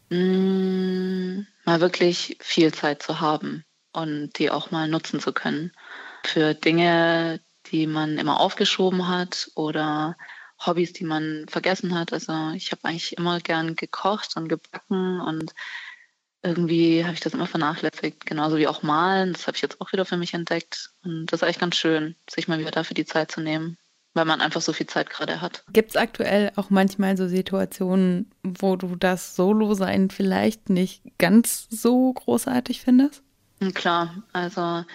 Mm, 0.10 1.46
mal 1.66 1.80
wirklich 1.80 2.38
viel 2.42 2.74
Zeit 2.74 3.04
zu 3.04 3.22
haben 3.22 3.64
und 3.94 4.38
die 4.38 4.52
auch 4.52 4.72
mal 4.72 4.90
nutzen 4.90 5.20
zu 5.20 5.32
können. 5.32 5.72
Für 6.26 6.54
Dinge, 6.54 7.40
die 7.72 7.88
man 7.88 8.18
immer 8.18 8.40
aufgeschoben 8.40 9.08
hat 9.08 9.52
oder 9.56 10.18
Hobbys, 10.66 10.94
die 10.94 11.06
man 11.06 11.46
vergessen 11.48 11.96
hat. 11.98 12.14
Also 12.14 12.52
ich 12.56 12.72
habe 12.72 12.84
eigentlich 12.86 13.18
immer 13.18 13.40
gern 13.40 13.76
gekocht 13.76 14.36
und 14.36 14.50
gebacken 14.50 15.22
und 15.22 15.54
irgendwie 16.42 17.04
habe 17.04 17.14
ich 17.14 17.20
das 17.20 17.34
immer 17.34 17.48
vernachlässigt. 17.48 18.26
Genauso 18.26 18.58
wie 18.58 18.68
auch 18.68 18.84
malen. 18.84 19.34
Das 19.34 19.48
habe 19.48 19.56
ich 19.56 19.62
jetzt 19.62 19.82
auch 19.82 19.92
wieder 19.92 20.06
für 20.06 20.18
mich 20.18 20.34
entdeckt. 20.34 20.92
Und 21.04 21.28
das 21.28 21.40
ist 21.40 21.44
eigentlich 21.44 21.60
ganz 21.60 21.76
schön, 21.76 22.16
sich 22.30 22.48
mal 22.48 22.60
wieder 22.60 22.72
dafür 22.72 22.96
die 22.96 23.06
Zeit 23.06 23.32
zu 23.32 23.42
nehmen, 23.42 23.78
weil 24.14 24.26
man 24.26 24.42
einfach 24.42 24.62
so 24.62 24.72
viel 24.72 24.88
Zeit 24.88 25.10
gerade 25.10 25.42
hat. 25.42 25.64
Gibt 25.74 25.90
es 25.90 25.96
aktuell 25.96 26.52
auch 26.56 26.70
manchmal 26.70 27.18
so 27.18 27.28
Situationen, 27.28 28.32
wo 28.44 28.76
du 28.76 28.96
das 28.96 29.36
Solo-Sein 29.36 30.12
vielleicht 30.12 30.70
nicht 30.70 31.04
ganz 31.18 31.68
so 31.70 32.14
großartig 32.14 32.82
findest? 32.82 33.22
Klar, 33.74 34.24
also 34.32 34.86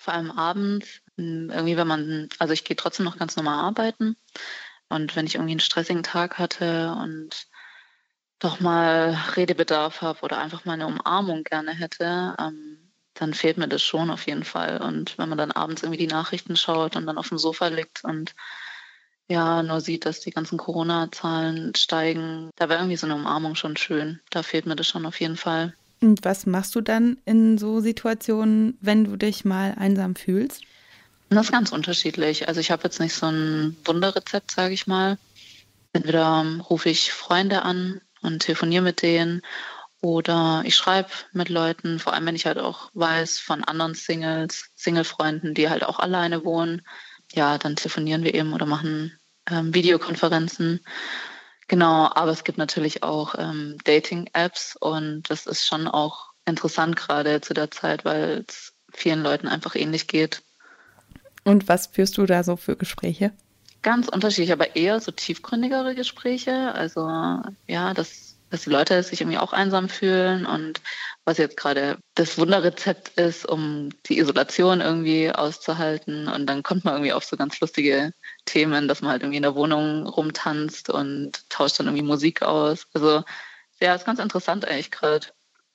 vor 0.00 0.14
allem 0.14 0.30
abends 0.30 1.02
hm, 1.18 1.50
irgendwie, 1.50 1.76
wenn 1.76 1.86
man, 1.86 2.28
also 2.38 2.54
ich 2.54 2.64
gehe 2.64 2.76
trotzdem 2.76 3.04
noch 3.04 3.18
ganz 3.18 3.36
normal 3.36 3.62
arbeiten. 3.62 4.16
Und 4.88 5.14
wenn 5.14 5.26
ich 5.26 5.34
irgendwie 5.34 5.52
einen 5.52 5.60
stressigen 5.60 6.02
Tag 6.02 6.38
hatte 6.38 6.96
und 7.00 7.46
doch 8.38 8.60
mal 8.60 9.16
Redebedarf 9.36 10.00
habe 10.00 10.22
oder 10.22 10.38
einfach 10.38 10.64
mal 10.64 10.72
eine 10.72 10.86
Umarmung 10.86 11.44
gerne 11.44 11.72
hätte, 11.72 12.34
ähm, 12.38 12.90
dann 13.12 13.34
fehlt 13.34 13.58
mir 13.58 13.68
das 13.68 13.82
schon 13.82 14.10
auf 14.10 14.26
jeden 14.26 14.44
Fall. 14.44 14.80
Und 14.80 15.18
wenn 15.18 15.28
man 15.28 15.36
dann 15.36 15.52
abends 15.52 15.82
irgendwie 15.82 15.98
die 15.98 16.06
Nachrichten 16.06 16.56
schaut 16.56 16.96
und 16.96 17.04
dann 17.06 17.18
auf 17.18 17.28
dem 17.28 17.38
Sofa 17.38 17.66
liegt 17.68 18.02
und 18.02 18.34
ja, 19.28 19.62
nur 19.62 19.82
sieht, 19.82 20.06
dass 20.06 20.20
die 20.20 20.30
ganzen 20.30 20.56
Corona-Zahlen 20.56 21.74
steigen, 21.74 22.50
da 22.56 22.70
wäre 22.70 22.80
irgendwie 22.80 22.96
so 22.96 23.06
eine 23.06 23.16
Umarmung 23.16 23.54
schon 23.54 23.76
schön. 23.76 24.20
Da 24.30 24.42
fehlt 24.42 24.64
mir 24.64 24.76
das 24.76 24.88
schon 24.88 25.04
auf 25.04 25.20
jeden 25.20 25.36
Fall. 25.36 25.74
Und 26.02 26.24
was 26.24 26.46
machst 26.46 26.74
du 26.74 26.80
dann 26.80 27.18
in 27.24 27.58
so 27.58 27.80
Situationen, 27.80 28.78
wenn 28.80 29.04
du 29.04 29.16
dich 29.16 29.44
mal 29.44 29.74
einsam 29.76 30.16
fühlst? 30.16 30.62
Das 31.28 31.46
ist 31.46 31.52
ganz 31.52 31.70
unterschiedlich. 31.70 32.48
Also 32.48 32.60
ich 32.60 32.70
habe 32.70 32.84
jetzt 32.84 32.98
nicht 32.98 33.14
so 33.14 33.26
ein 33.26 33.76
Wunderrezept, 33.84 34.50
sage 34.50 34.74
ich 34.74 34.86
mal. 34.86 35.18
Entweder 35.92 36.44
rufe 36.68 36.88
ich 36.88 37.12
Freunde 37.12 37.62
an 37.62 38.00
und 38.22 38.40
telefoniere 38.40 38.82
mit 38.82 39.02
denen 39.02 39.42
oder 40.02 40.62
ich 40.64 40.76
schreibe 40.76 41.10
mit 41.32 41.50
Leuten, 41.50 41.98
vor 41.98 42.14
allem 42.14 42.26
wenn 42.26 42.36
ich 42.36 42.46
halt 42.46 42.58
auch 42.58 42.90
weiß 42.94 43.38
von 43.38 43.64
anderen 43.64 43.94
Singles, 43.94 44.70
Single-Freunden, 44.74 45.54
die 45.54 45.68
halt 45.68 45.84
auch 45.84 45.98
alleine 45.98 46.44
wohnen. 46.44 46.82
Ja, 47.32 47.58
dann 47.58 47.76
telefonieren 47.76 48.24
wir 48.24 48.34
eben 48.34 48.52
oder 48.52 48.66
machen 48.66 49.18
ähm, 49.48 49.74
Videokonferenzen. 49.74 50.80
Genau, 51.70 52.10
aber 52.12 52.32
es 52.32 52.42
gibt 52.42 52.58
natürlich 52.58 53.04
auch 53.04 53.36
ähm, 53.38 53.76
Dating-Apps 53.84 54.74
und 54.74 55.30
das 55.30 55.46
ist 55.46 55.68
schon 55.68 55.86
auch 55.86 56.32
interessant 56.44 56.96
gerade 56.96 57.40
zu 57.42 57.54
der 57.54 57.70
Zeit, 57.70 58.04
weil 58.04 58.44
es 58.48 58.74
vielen 58.92 59.22
Leuten 59.22 59.46
einfach 59.46 59.76
ähnlich 59.76 60.08
geht. 60.08 60.42
Und 61.44 61.68
was 61.68 61.86
führst 61.86 62.18
du 62.18 62.26
da 62.26 62.42
so 62.42 62.56
für 62.56 62.74
Gespräche? 62.74 63.30
Ganz 63.82 64.08
unterschiedlich, 64.08 64.50
aber 64.50 64.74
eher 64.74 64.98
so 64.98 65.12
tiefgründigere 65.12 65.94
Gespräche. 65.94 66.74
Also 66.74 67.08
ja, 67.68 67.94
dass, 67.94 68.29
dass 68.50 68.62
die 68.64 68.70
Leute 68.70 69.02
sich 69.02 69.20
irgendwie 69.20 69.38
auch 69.38 69.52
einsam 69.52 69.88
fühlen 69.88 70.44
und 70.44 70.80
was 71.24 71.38
jetzt 71.38 71.56
gerade 71.56 71.98
das 72.14 72.38
Wunderrezept 72.38 73.10
ist, 73.18 73.46
um 73.46 73.90
die 74.06 74.18
Isolation 74.18 74.80
irgendwie 74.80 75.30
auszuhalten. 75.30 76.28
Und 76.28 76.46
dann 76.46 76.62
kommt 76.62 76.84
man 76.84 76.94
irgendwie 76.94 77.12
auf 77.12 77.24
so 77.24 77.36
ganz 77.36 77.60
lustige 77.60 78.12
Themen, 78.46 78.88
dass 78.88 79.02
man 79.02 79.12
halt 79.12 79.22
irgendwie 79.22 79.36
in 79.36 79.44
der 79.44 79.54
Wohnung 79.54 80.06
rumtanzt 80.06 80.90
und 80.90 81.48
tauscht 81.48 81.78
dann 81.78 81.86
irgendwie 81.86 82.04
Musik 82.04 82.42
aus. 82.42 82.86
Also 82.92 83.22
ja, 83.80 83.94
ist 83.94 84.06
ganz 84.06 84.18
interessant 84.18 84.66
eigentlich 84.66 84.90
gerade, 84.90 85.26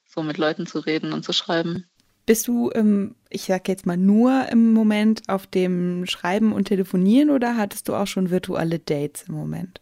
so 0.08 0.22
mit 0.22 0.38
Leuten 0.38 0.67
zu 0.67 0.79
reden 0.79 1.13
und 1.13 1.24
zu 1.24 1.34
schreiben. 1.34 1.86
Bist 2.25 2.48
du, 2.48 2.72
ähm, 2.74 3.15
ich 3.29 3.44
sag 3.44 3.67
jetzt 3.67 3.86
mal, 3.86 3.98
nur 3.98 4.48
im 4.50 4.74
Moment 4.74 5.24
auf 5.27 5.46
dem 5.46 6.05
Schreiben 6.08 6.53
und 6.53 6.65
Telefonieren 6.65 7.29
oder 7.29 7.55
hattest 7.55 7.88
du 7.88 7.96
auch 7.96 8.08
schon 8.08 8.32
virtuelle 8.32 8.79
Dates 8.79 9.25
im 9.27 9.36
Moment? 9.36 9.79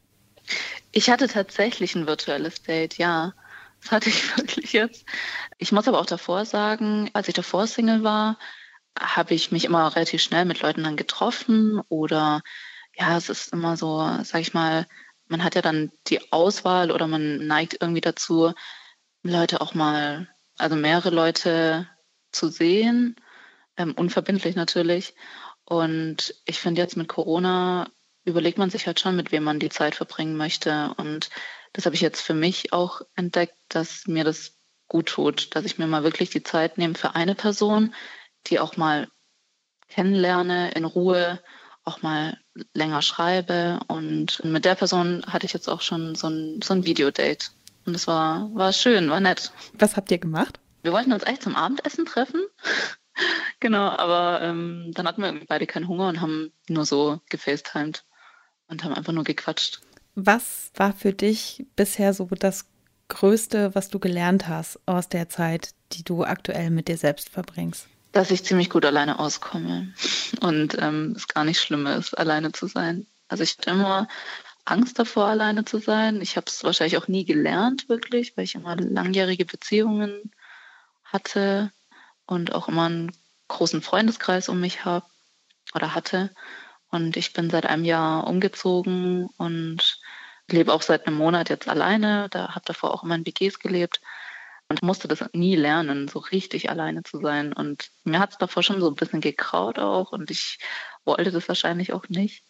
Ich 0.92 1.10
hatte 1.10 1.28
tatsächlich 1.28 1.96
ein 1.96 2.08
virtuelles 2.08 2.62
Date, 2.62 2.98
ja. 2.98 3.34
Das 3.82 3.92
hatte 3.92 4.10
ich 4.10 4.38
wirklich 4.38 4.74
jetzt. 4.74 5.06
Ich 5.58 5.72
muss 5.72 5.88
aber 5.88 6.00
auch 6.00 6.06
davor 6.06 6.46
sagen, 6.46 7.10
als 7.14 7.28
ich 7.28 7.34
davor 7.34 7.68
Single 7.68 8.04
war, 8.04 8.38
habe 9.00 9.34
ich 9.34 9.52
mich 9.52 9.66
immer 9.66 9.96
relativ 9.96 10.22
schnell 10.22 10.46
mit 10.46 10.62
Leuten 10.62 10.84
dann 10.84 10.98
getroffen 10.98 11.82
oder 11.90 12.42
ja, 12.96 13.18
es 13.18 13.30
ist 13.30 13.54
immer 13.54 13.76
so, 13.76 14.00
sag 14.24 14.42
ich 14.42 14.54
mal, 14.54 14.86
man 15.28 15.44
hat 15.44 15.56
ja 15.56 15.62
dann 15.62 15.92
die 16.08 16.32
Auswahl 16.32 16.92
oder 16.92 17.08
man 17.08 17.48
neigt 17.48 17.78
irgendwie 17.82 18.02
dazu, 18.02 18.54
Leute 19.24 19.62
auch 19.62 19.74
mal, 19.74 20.28
also 20.58 20.76
mehrere 20.76 21.10
Leute 21.10 21.90
zu 22.32 22.50
sehen, 22.50 23.16
ähm, 23.78 23.94
unverbindlich 23.94 24.56
natürlich. 24.56 25.16
Und 25.66 26.36
ich 26.46 26.60
finde 26.60 26.82
jetzt 26.82 26.98
mit 26.98 27.08
Corona 27.08 27.88
überlegt 28.26 28.58
man 28.58 28.70
sich 28.70 28.88
halt 28.88 29.00
schon, 29.00 29.16
mit 29.16 29.32
wem 29.32 29.44
man 29.44 29.60
die 29.60 29.70
Zeit 29.70 29.96
verbringen 29.96 30.38
möchte. 30.38 30.94
Und 30.98 31.30
das 31.74 31.86
habe 31.86 31.96
ich 31.96 32.02
jetzt 32.02 32.22
für 32.22 32.34
mich 32.34 32.74
auch 32.74 33.02
entdeckt, 33.16 33.56
dass 33.70 34.08
mir 34.08 34.24
das 34.24 34.54
gut 34.88 35.08
tut, 35.08 35.56
dass 35.56 35.66
ich 35.66 35.78
mir 35.78 35.88
mal 35.88 36.04
wirklich 36.04 36.30
die 36.30 36.44
Zeit 36.44 36.78
nehme 36.78 36.96
für 36.96 37.16
eine 37.16 37.36
Person, 37.36 37.94
die 38.48 38.60
auch 38.60 38.78
mal 38.78 39.08
kennenlerne 39.90 40.72
in 40.72 40.86
Ruhe, 40.86 41.42
auch 41.84 42.02
mal 42.02 42.38
länger 42.74 43.02
schreibe. 43.02 43.80
Und 43.88 44.44
mit 44.44 44.66
der 44.66 44.76
Person 44.76 45.24
hatte 45.28 45.46
ich 45.46 45.54
jetzt 45.54 45.68
auch 45.68 45.82
schon 45.82 46.16
so 46.16 46.28
ein, 46.28 46.62
so 46.62 46.74
ein 46.74 46.86
Videodate. 46.86 47.48
Und 47.86 47.96
es 47.96 48.08
war, 48.08 48.50
war 48.54 48.72
schön, 48.72 49.10
war 49.10 49.20
nett. 49.20 49.52
Was 49.74 49.98
habt 49.98 50.12
ihr 50.12 50.18
gemacht? 50.18 50.60
Wir 50.84 50.94
wollten 50.94 51.12
uns 51.12 51.24
eigentlich 51.24 51.42
zum 51.42 51.56
Abendessen 51.56 52.06
treffen. 52.06 52.46
genau, 53.60 53.90
aber 53.90 54.42
ähm, 54.42 54.92
dann 54.94 55.08
hatten 55.08 55.22
wir 55.22 55.46
beide 55.48 55.68
keinen 55.68 55.88
Hunger 55.88 56.08
und 56.08 56.22
haben 56.22 56.52
nur 56.68 56.86
so 56.86 57.20
gefacetimed 57.30 58.04
und 58.68 58.84
haben 58.84 58.94
einfach 58.94 59.14
nur 59.14 59.24
gequatscht. 59.24 59.82
Was 60.16 60.72
war 60.76 60.94
für 60.94 61.14
dich 61.14 61.66
bisher 61.76 62.14
so 62.14 62.26
das 62.26 62.66
Größte, 63.10 63.76
was 63.76 63.90
du 63.90 64.00
gelernt 64.00 64.48
hast 64.48 64.80
aus 64.86 65.10
der 65.10 65.30
Zeit, 65.30 65.72
die 65.92 66.04
du 66.04 66.24
aktuell 66.24 66.70
mit 66.70 66.88
dir 66.88 66.98
selbst 66.98 67.30
verbringst? 67.30 67.88
Dass 68.12 68.32
ich 68.32 68.44
ziemlich 68.44 68.70
gut 68.70 68.86
alleine 68.86 69.20
auskomme 69.20 69.94
und 70.42 70.78
ähm, 70.80 71.14
es 71.16 71.28
gar 71.28 71.44
nicht 71.44 71.60
schlimm 71.60 71.88
ist, 71.88 72.18
alleine 72.18 72.52
zu 72.52 72.68
sein. 72.68 73.08
Also 73.28 73.44
ich 73.44 73.58
hatte 73.58 73.72
immer 73.72 74.08
Angst 74.66 75.00
davor, 75.00 75.26
alleine 75.26 75.66
zu 75.66 75.80
sein. 75.80 76.22
Ich 76.22 76.38
habe 76.38 76.46
es 76.48 76.64
wahrscheinlich 76.64 76.98
auch 76.98 77.08
nie 77.08 77.26
gelernt, 77.26 77.90
wirklich, 77.90 78.38
weil 78.38 78.46
ich 78.46 78.56
immer 78.56 78.76
langjährige 78.76 79.46
Beziehungen 79.46 80.32
hatte 81.04 81.72
und 82.26 82.54
auch 82.54 82.68
immer 82.68 82.86
einen 82.86 83.12
großen 83.48 83.82
Freundeskreis 83.82 84.48
um 84.50 84.60
mich 84.60 84.86
habe 84.86 85.06
oder 85.74 85.94
hatte. 85.94 86.32
Und 86.94 87.18
ich 87.18 87.34
bin 87.34 87.50
seit 87.50 87.66
einem 87.66 87.86
Jahr 87.86 88.28
umgezogen 88.28 89.28
und 89.38 90.00
lebe 90.48 90.72
auch 90.72 90.84
seit 90.84 91.08
einem 91.08 91.18
Monat 91.18 91.50
jetzt 91.50 91.68
alleine. 91.68 92.28
Da 92.30 92.54
habe 92.54 92.66
davor 92.66 92.94
auch 92.94 93.04
immer 93.04 93.16
in 93.16 93.26
WGs 93.26 93.58
gelebt 93.58 94.00
und 94.70 94.84
musste 94.84 95.08
das 95.08 95.26
nie 95.34 95.56
lernen, 95.56 96.08
so 96.08 96.20
richtig 96.20 96.70
alleine 96.70 97.02
zu 97.02 97.20
sein. 97.20 97.52
Und 97.52 97.90
mir 98.04 98.20
hat 98.20 98.34
es 98.34 98.38
davor 98.38 98.62
schon 98.62 98.80
so 98.80 98.90
ein 98.90 98.94
bisschen 98.96 99.22
gekraut 99.22 99.80
auch 99.80 100.12
und 100.12 100.30
ich 100.30 100.60
wollte 101.04 101.32
das 101.32 101.48
wahrscheinlich 101.48 101.94
auch 101.94 102.08
nicht. 102.10 102.46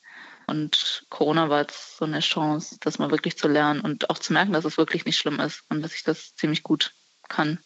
Und 0.45 1.05
Corona 1.09 1.49
war 1.49 1.61
jetzt 1.61 1.95
so 1.95 2.03
eine 2.03 2.19
Chance, 2.19 2.75
das 2.81 2.99
mal 2.99 3.11
wirklich 3.11 3.37
zu 3.37 3.47
lernen 3.47 3.79
und 3.79 4.09
auch 4.09 4.19
zu 4.19 4.33
merken, 4.33 4.51
dass 4.51 4.65
es 4.65 4.77
wirklich 4.77 5.05
nicht 5.05 5.17
schlimm 5.17 5.39
ist 5.39 5.63
und 5.69 5.81
dass 5.81 5.95
ich 5.95 6.03
das 6.03 6.35
ziemlich 6.35 6.63
gut 6.63 6.91
kann 7.29 7.59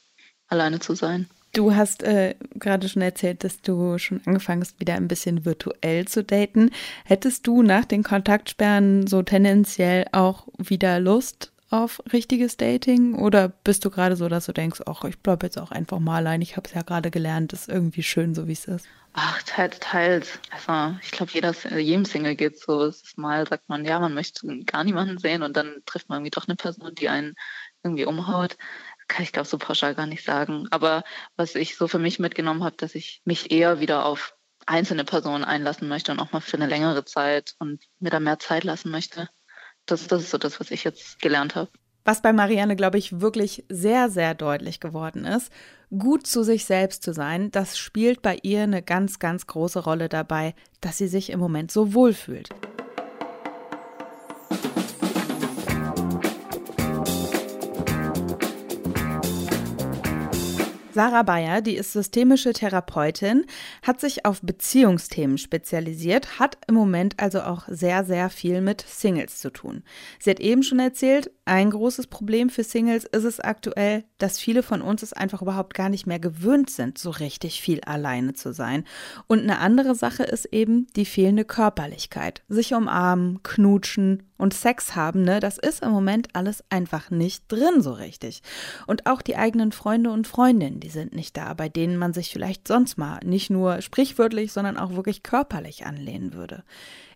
alleine 0.48 0.80
zu 0.80 0.94
sein. 0.94 1.28
Du 1.58 1.74
hast 1.74 2.04
äh, 2.04 2.36
gerade 2.54 2.88
schon 2.88 3.02
erzählt, 3.02 3.44
dass 3.44 3.64
du 3.64 3.98
schon 3.98 4.22
angefangen 4.28 4.62
hast, 4.62 4.80
wieder 4.80 4.94
ein 4.94 5.08
bisschen 5.08 5.44
virtuell 5.44 6.08
zu 6.08 6.24
daten. 6.24 6.70
Hättest 7.04 7.48
du 7.48 7.64
nach 7.64 7.84
den 7.84 8.04
Kontaktsperren 8.04 9.08
so 9.08 9.24
tendenziell 9.24 10.06
auch 10.12 10.48
wieder 10.60 11.00
Lust 11.00 11.52
auf 11.72 12.00
richtiges 12.14 12.58
Dating? 12.58 13.16
Oder 13.16 13.50
bist 13.50 13.84
du 13.84 13.90
gerade 13.90 14.16
so, 14.16 14.30
dass 14.30 14.46
du 14.46 14.54
denkst, 14.54 14.82
ach, 14.86 15.04
ich 15.06 15.18
bleibe 15.18 15.48
jetzt 15.48 15.58
auch 15.58 15.72
einfach 15.72 15.98
mal 15.98 16.18
allein, 16.18 16.44
ich 16.44 16.58
habe 16.58 16.68
es 16.68 16.76
ja 16.76 16.84
gerade 16.84 17.10
gelernt, 17.10 17.54
ist 17.54 17.70
irgendwie 17.70 18.04
schön, 18.04 18.36
so 18.36 18.48
wie 18.48 18.54
es 18.54 18.66
ist? 18.66 18.86
Ach, 19.14 19.42
teils, 19.42 19.80
teils. 19.80 20.40
Also 20.52 20.96
ich 21.02 21.10
glaube, 21.10 21.32
jeder, 21.32 21.56
jedem 21.76 22.06
Single 22.06 22.36
geht 22.36 22.60
so. 22.60 22.84
Es 22.84 23.02
ist 23.02 23.18
mal, 23.18 23.48
sagt 23.48 23.68
man, 23.68 23.84
ja, 23.84 24.00
man 24.00 24.14
möchte 24.14 24.48
gar 24.66 24.84
niemanden 24.84 25.18
sehen 25.18 25.42
und 25.42 25.58
dann 25.58 25.82
trifft 25.88 26.08
man 26.08 26.20
irgendwie 26.20 26.40
doch 26.40 26.48
eine 26.48 26.56
Person, 26.56 26.94
die 26.94 27.10
einen 27.10 27.34
irgendwie 27.82 28.06
umhaut 28.06 28.58
kann 29.08 29.24
ich 29.24 29.32
glaube 29.32 29.48
so 29.48 29.58
pauschal 29.58 29.96
gar 29.96 30.06
nicht 30.06 30.24
sagen. 30.24 30.68
Aber 30.72 31.04
was 31.36 31.56
ich 31.56 31.76
so 31.76 31.88
für 31.88 32.00
mich 32.00 32.20
mitgenommen 32.20 32.64
habe, 32.64 32.76
dass 32.78 32.96
ich 32.96 33.22
mich 33.26 33.52
eher 33.52 33.80
wieder 33.80 34.06
auf 34.06 34.36
einzelne 34.66 35.06
Personen 35.06 35.44
einlassen 35.44 35.88
möchte 35.88 36.12
und 36.12 36.20
auch 36.20 36.32
mal 36.32 36.42
für 36.42 36.58
eine 36.58 36.68
längere 36.68 37.06
Zeit 37.06 37.56
und 37.60 37.84
mir 38.00 38.10
da 38.10 38.20
mehr 38.20 38.40
Zeit 38.40 38.64
lassen 38.64 38.92
möchte. 38.92 39.30
Das, 39.86 40.08
das 40.08 40.24
ist 40.24 40.32
so 40.32 40.38
das, 40.38 40.60
was 40.60 40.72
ich 40.72 40.84
jetzt 40.84 41.20
gelernt 41.20 41.56
habe. 41.56 41.70
Was 42.04 42.22
bei 42.22 42.32
Marianne, 42.32 42.76
glaube 42.76 42.98
ich, 42.98 43.20
wirklich 43.20 43.66
sehr, 43.70 44.10
sehr 44.10 44.34
deutlich 44.34 44.80
geworden 44.80 45.26
ist, 45.26 45.52
gut 45.98 46.26
zu 46.26 46.44
sich 46.44 46.66
selbst 46.66 47.04
zu 47.04 47.14
sein, 47.14 47.52
das 47.52 47.78
spielt 47.78 48.22
bei 48.22 48.40
ihr 48.44 48.64
eine 48.64 48.82
ganz, 48.82 49.20
ganz 49.20 49.46
große 49.48 49.80
Rolle 49.80 50.08
dabei, 50.08 50.56
dass 50.80 50.98
sie 50.98 51.08
sich 51.08 51.30
im 51.32 51.40
Moment 51.40 51.72
so 51.72 51.94
wohl 51.94 52.14
fühlt. 52.14 52.50
Sarah 60.98 61.22
Bayer, 61.22 61.62
die 61.62 61.76
ist 61.76 61.94
systemische 61.94 62.54
Therapeutin, 62.54 63.46
hat 63.84 64.00
sich 64.02 64.26
auf 64.26 64.42
Beziehungsthemen 64.42 65.38
spezialisiert, 65.38 66.40
hat 66.40 66.58
im 66.68 66.74
Moment 66.74 67.14
also 67.20 67.42
auch 67.42 67.68
sehr, 67.68 68.04
sehr 68.04 68.32
viel 68.32 68.62
mit 68.62 68.82
Singles 68.82 69.38
zu 69.38 69.52
tun. 69.52 69.84
Sie 70.18 70.32
hat 70.32 70.40
eben 70.40 70.64
schon 70.64 70.80
erzählt, 70.80 71.30
ein 71.46 71.70
großes 71.70 72.08
Problem 72.08 72.50
für 72.50 72.64
Singles 72.64 73.06
ist 73.06 73.26
es 73.26 73.40
aktuell, 73.40 74.06
dass 74.18 74.40
viele 74.40 74.64
von 74.64 74.82
uns 74.82 75.04
es 75.04 75.14
einfach 75.14 75.44
überhaupt 75.44 75.76
gar 75.76 75.90
nicht 75.90 76.08
mehr 76.08 76.20
gewöhnt 76.20 76.72
sind, 76.72 76.98
so 76.98 77.12
richtig 77.12 77.62
viel 77.62 77.80
alleine 77.82 78.34
zu 78.34 78.52
sein. 78.52 78.84
Und 79.28 79.42
eine 79.42 79.60
andere 79.60 79.94
Sache 79.94 80.24
ist 80.24 80.46
eben 80.46 80.88
die 80.96 81.06
fehlende 81.06 81.46
Körperlichkeit. 81.46 82.42
Sich 82.50 82.74
umarmen, 82.74 83.44
knutschen 83.44 84.24
und 84.38 84.54
Sex 84.54 84.96
haben, 84.96 85.24
ne, 85.24 85.40
das 85.40 85.58
ist 85.58 85.84
im 85.84 85.92
Moment 85.92 86.30
alles 86.34 86.64
einfach 86.70 87.10
nicht 87.10 87.46
drin 87.48 87.82
so 87.82 87.94
richtig. 87.94 88.42
Und 88.86 89.06
auch 89.06 89.22
die 89.22 89.36
eigenen 89.36 89.72
Freunde 89.72 90.12
und 90.12 90.28
Freundinnen, 90.28 90.80
die 90.88 90.94
sind 90.94 91.14
nicht 91.14 91.36
da, 91.36 91.54
bei 91.54 91.68
denen 91.68 91.98
man 91.98 92.14
sich 92.14 92.30
vielleicht 92.30 92.66
sonst 92.66 92.98
mal 92.98 93.20
nicht 93.26 93.50
nur 93.50 93.82
sprichwörtlich, 93.82 94.54
sondern 94.54 94.78
auch 94.78 94.96
wirklich 94.96 95.22
körperlich 95.22 95.86
anlehnen 95.86 96.34
würde. 96.34 96.64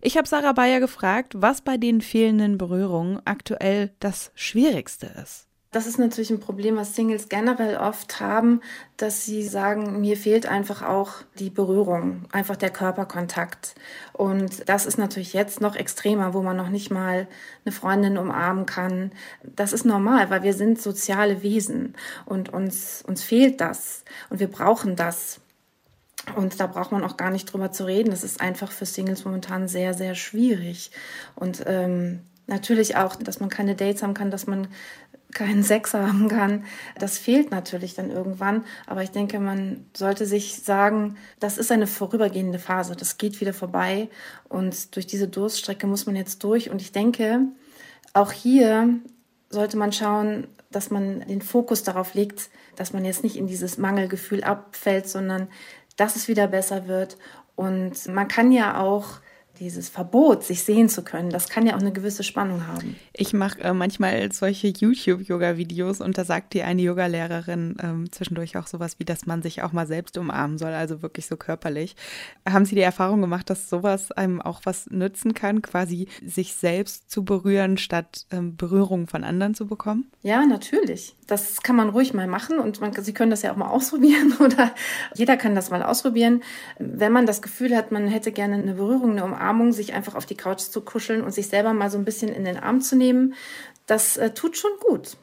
Ich 0.02 0.18
habe 0.18 0.28
Sarah 0.28 0.52
Bayer 0.52 0.78
gefragt, 0.78 1.32
was 1.38 1.62
bei 1.62 1.78
den 1.78 2.02
fehlenden 2.02 2.58
Berührungen 2.58 3.22
aktuell 3.24 3.90
das 3.98 4.30
Schwierigste 4.34 5.06
ist. 5.06 5.48
Das 5.72 5.86
ist 5.86 5.98
natürlich 5.98 6.30
ein 6.30 6.38
Problem, 6.38 6.76
was 6.76 6.94
Singles 6.94 7.30
generell 7.30 7.78
oft 7.78 8.20
haben, 8.20 8.60
dass 8.98 9.24
sie 9.24 9.42
sagen, 9.42 10.02
mir 10.02 10.18
fehlt 10.18 10.44
einfach 10.44 10.82
auch 10.82 11.12
die 11.38 11.48
Berührung, 11.48 12.26
einfach 12.30 12.56
der 12.56 12.68
Körperkontakt. 12.68 13.74
Und 14.12 14.68
das 14.68 14.84
ist 14.84 14.98
natürlich 14.98 15.32
jetzt 15.32 15.62
noch 15.62 15.74
extremer, 15.74 16.34
wo 16.34 16.42
man 16.42 16.58
noch 16.58 16.68
nicht 16.68 16.90
mal 16.90 17.26
eine 17.64 17.72
Freundin 17.72 18.18
umarmen 18.18 18.66
kann. 18.66 19.12
Das 19.42 19.72
ist 19.72 19.86
normal, 19.86 20.28
weil 20.28 20.42
wir 20.42 20.52
sind 20.52 20.80
soziale 20.80 21.42
Wesen 21.42 21.94
und 22.26 22.52
uns, 22.52 23.02
uns 23.06 23.22
fehlt 23.22 23.62
das 23.62 24.04
und 24.28 24.40
wir 24.40 24.48
brauchen 24.48 24.94
das. 24.94 25.40
Und 26.36 26.60
da 26.60 26.66
braucht 26.66 26.92
man 26.92 27.02
auch 27.02 27.16
gar 27.16 27.30
nicht 27.30 27.46
drüber 27.46 27.72
zu 27.72 27.84
reden. 27.86 28.10
Das 28.10 28.24
ist 28.24 28.42
einfach 28.42 28.70
für 28.70 28.86
Singles 28.86 29.24
momentan 29.24 29.68
sehr, 29.68 29.94
sehr 29.94 30.14
schwierig. 30.14 30.90
Und 31.34 31.64
ähm, 31.66 32.20
natürlich 32.46 32.96
auch, 32.96 33.16
dass 33.16 33.40
man 33.40 33.48
keine 33.48 33.74
Dates 33.74 34.02
haben 34.02 34.14
kann, 34.14 34.30
dass 34.30 34.46
man 34.46 34.68
keinen 35.32 35.62
Sex 35.62 35.94
haben 35.94 36.28
kann. 36.28 36.64
Das 36.98 37.18
fehlt 37.18 37.50
natürlich 37.50 37.94
dann 37.94 38.10
irgendwann. 38.10 38.64
Aber 38.86 39.02
ich 39.02 39.10
denke, 39.10 39.40
man 39.40 39.86
sollte 39.94 40.26
sich 40.26 40.62
sagen, 40.62 41.16
das 41.40 41.58
ist 41.58 41.72
eine 41.72 41.86
vorübergehende 41.86 42.58
Phase. 42.58 42.96
Das 42.96 43.18
geht 43.18 43.40
wieder 43.40 43.54
vorbei. 43.54 44.08
Und 44.48 44.94
durch 44.96 45.06
diese 45.06 45.28
Durststrecke 45.28 45.86
muss 45.86 46.06
man 46.06 46.16
jetzt 46.16 46.44
durch. 46.44 46.70
Und 46.70 46.80
ich 46.80 46.92
denke, 46.92 47.40
auch 48.12 48.32
hier 48.32 49.00
sollte 49.48 49.76
man 49.76 49.92
schauen, 49.92 50.48
dass 50.70 50.90
man 50.90 51.20
den 51.20 51.42
Fokus 51.42 51.82
darauf 51.82 52.14
legt, 52.14 52.50
dass 52.76 52.92
man 52.92 53.04
jetzt 53.04 53.22
nicht 53.22 53.36
in 53.36 53.46
dieses 53.46 53.78
Mangelgefühl 53.78 54.42
abfällt, 54.42 55.08
sondern 55.08 55.48
dass 55.96 56.16
es 56.16 56.28
wieder 56.28 56.46
besser 56.46 56.88
wird. 56.88 57.16
Und 57.54 58.06
man 58.08 58.28
kann 58.28 58.50
ja 58.52 58.80
auch 58.80 59.20
dieses 59.62 59.88
Verbot, 59.88 60.42
sich 60.42 60.64
sehen 60.64 60.88
zu 60.88 61.02
können, 61.02 61.30
das 61.30 61.48
kann 61.48 61.66
ja 61.66 61.76
auch 61.76 61.80
eine 61.80 61.92
gewisse 61.92 62.24
Spannung 62.24 62.66
haben. 62.66 62.96
Ich 63.12 63.32
mache 63.32 63.60
äh, 63.60 63.72
manchmal 63.72 64.32
solche 64.32 64.68
YouTube-Yoga-Videos 64.68 66.00
und 66.00 66.18
da 66.18 66.24
sagt 66.24 66.54
die 66.54 66.62
eine 66.62 66.82
Yogalehrerin 66.82 67.76
ähm, 67.80 68.10
zwischendurch 68.10 68.56
auch 68.56 68.66
sowas 68.66 68.98
wie, 68.98 69.04
dass 69.04 69.26
man 69.26 69.40
sich 69.40 69.62
auch 69.62 69.72
mal 69.72 69.86
selbst 69.86 70.18
umarmen 70.18 70.58
soll, 70.58 70.72
also 70.72 71.00
wirklich 71.00 71.26
so 71.26 71.36
körperlich. 71.36 71.94
Haben 72.48 72.64
Sie 72.64 72.74
die 72.74 72.80
Erfahrung 72.80 73.20
gemacht, 73.20 73.48
dass 73.50 73.70
sowas 73.70 74.10
einem 74.10 74.42
auch 74.42 74.62
was 74.64 74.90
nützen 74.90 75.32
kann, 75.32 75.62
quasi 75.62 76.08
sich 76.26 76.54
selbst 76.54 77.08
zu 77.10 77.24
berühren, 77.24 77.78
statt 77.78 78.26
ähm, 78.32 78.56
Berührung 78.56 79.06
von 79.06 79.22
anderen 79.22 79.54
zu 79.54 79.66
bekommen? 79.66 80.10
Ja, 80.22 80.44
natürlich. 80.44 81.14
Das 81.28 81.62
kann 81.62 81.76
man 81.76 81.90
ruhig 81.90 82.14
mal 82.14 82.26
machen 82.26 82.58
und 82.58 82.80
man, 82.80 82.92
Sie 82.92 83.14
können 83.14 83.30
das 83.30 83.42
ja 83.42 83.52
auch 83.52 83.56
mal 83.56 83.68
ausprobieren 83.70 84.34
oder 84.40 84.74
jeder 85.14 85.36
kann 85.36 85.54
das 85.54 85.70
mal 85.70 85.84
ausprobieren. 85.84 86.42
Wenn 86.80 87.12
man 87.12 87.26
das 87.26 87.42
Gefühl 87.42 87.76
hat, 87.76 87.92
man 87.92 88.08
hätte 88.08 88.32
gerne 88.32 88.56
eine 88.56 88.74
Berührung, 88.74 89.12
eine 89.12 89.24
Umarmung, 89.24 89.51
Umarmung, 89.52 89.72
sich 89.72 89.92
einfach 89.92 90.14
auf 90.14 90.26
die 90.26 90.36
Couch 90.36 90.60
zu 90.60 90.80
kuscheln 90.80 91.22
und 91.22 91.32
sich 91.32 91.48
selber 91.48 91.72
mal 91.72 91.90
so 91.90 91.98
ein 91.98 92.04
bisschen 92.04 92.30
in 92.30 92.44
den 92.44 92.58
Arm 92.58 92.80
zu 92.80 92.96
nehmen, 92.96 93.34
das 93.86 94.16
äh, 94.16 94.30
tut 94.30 94.56
schon 94.56 94.70
gut. 94.80 95.16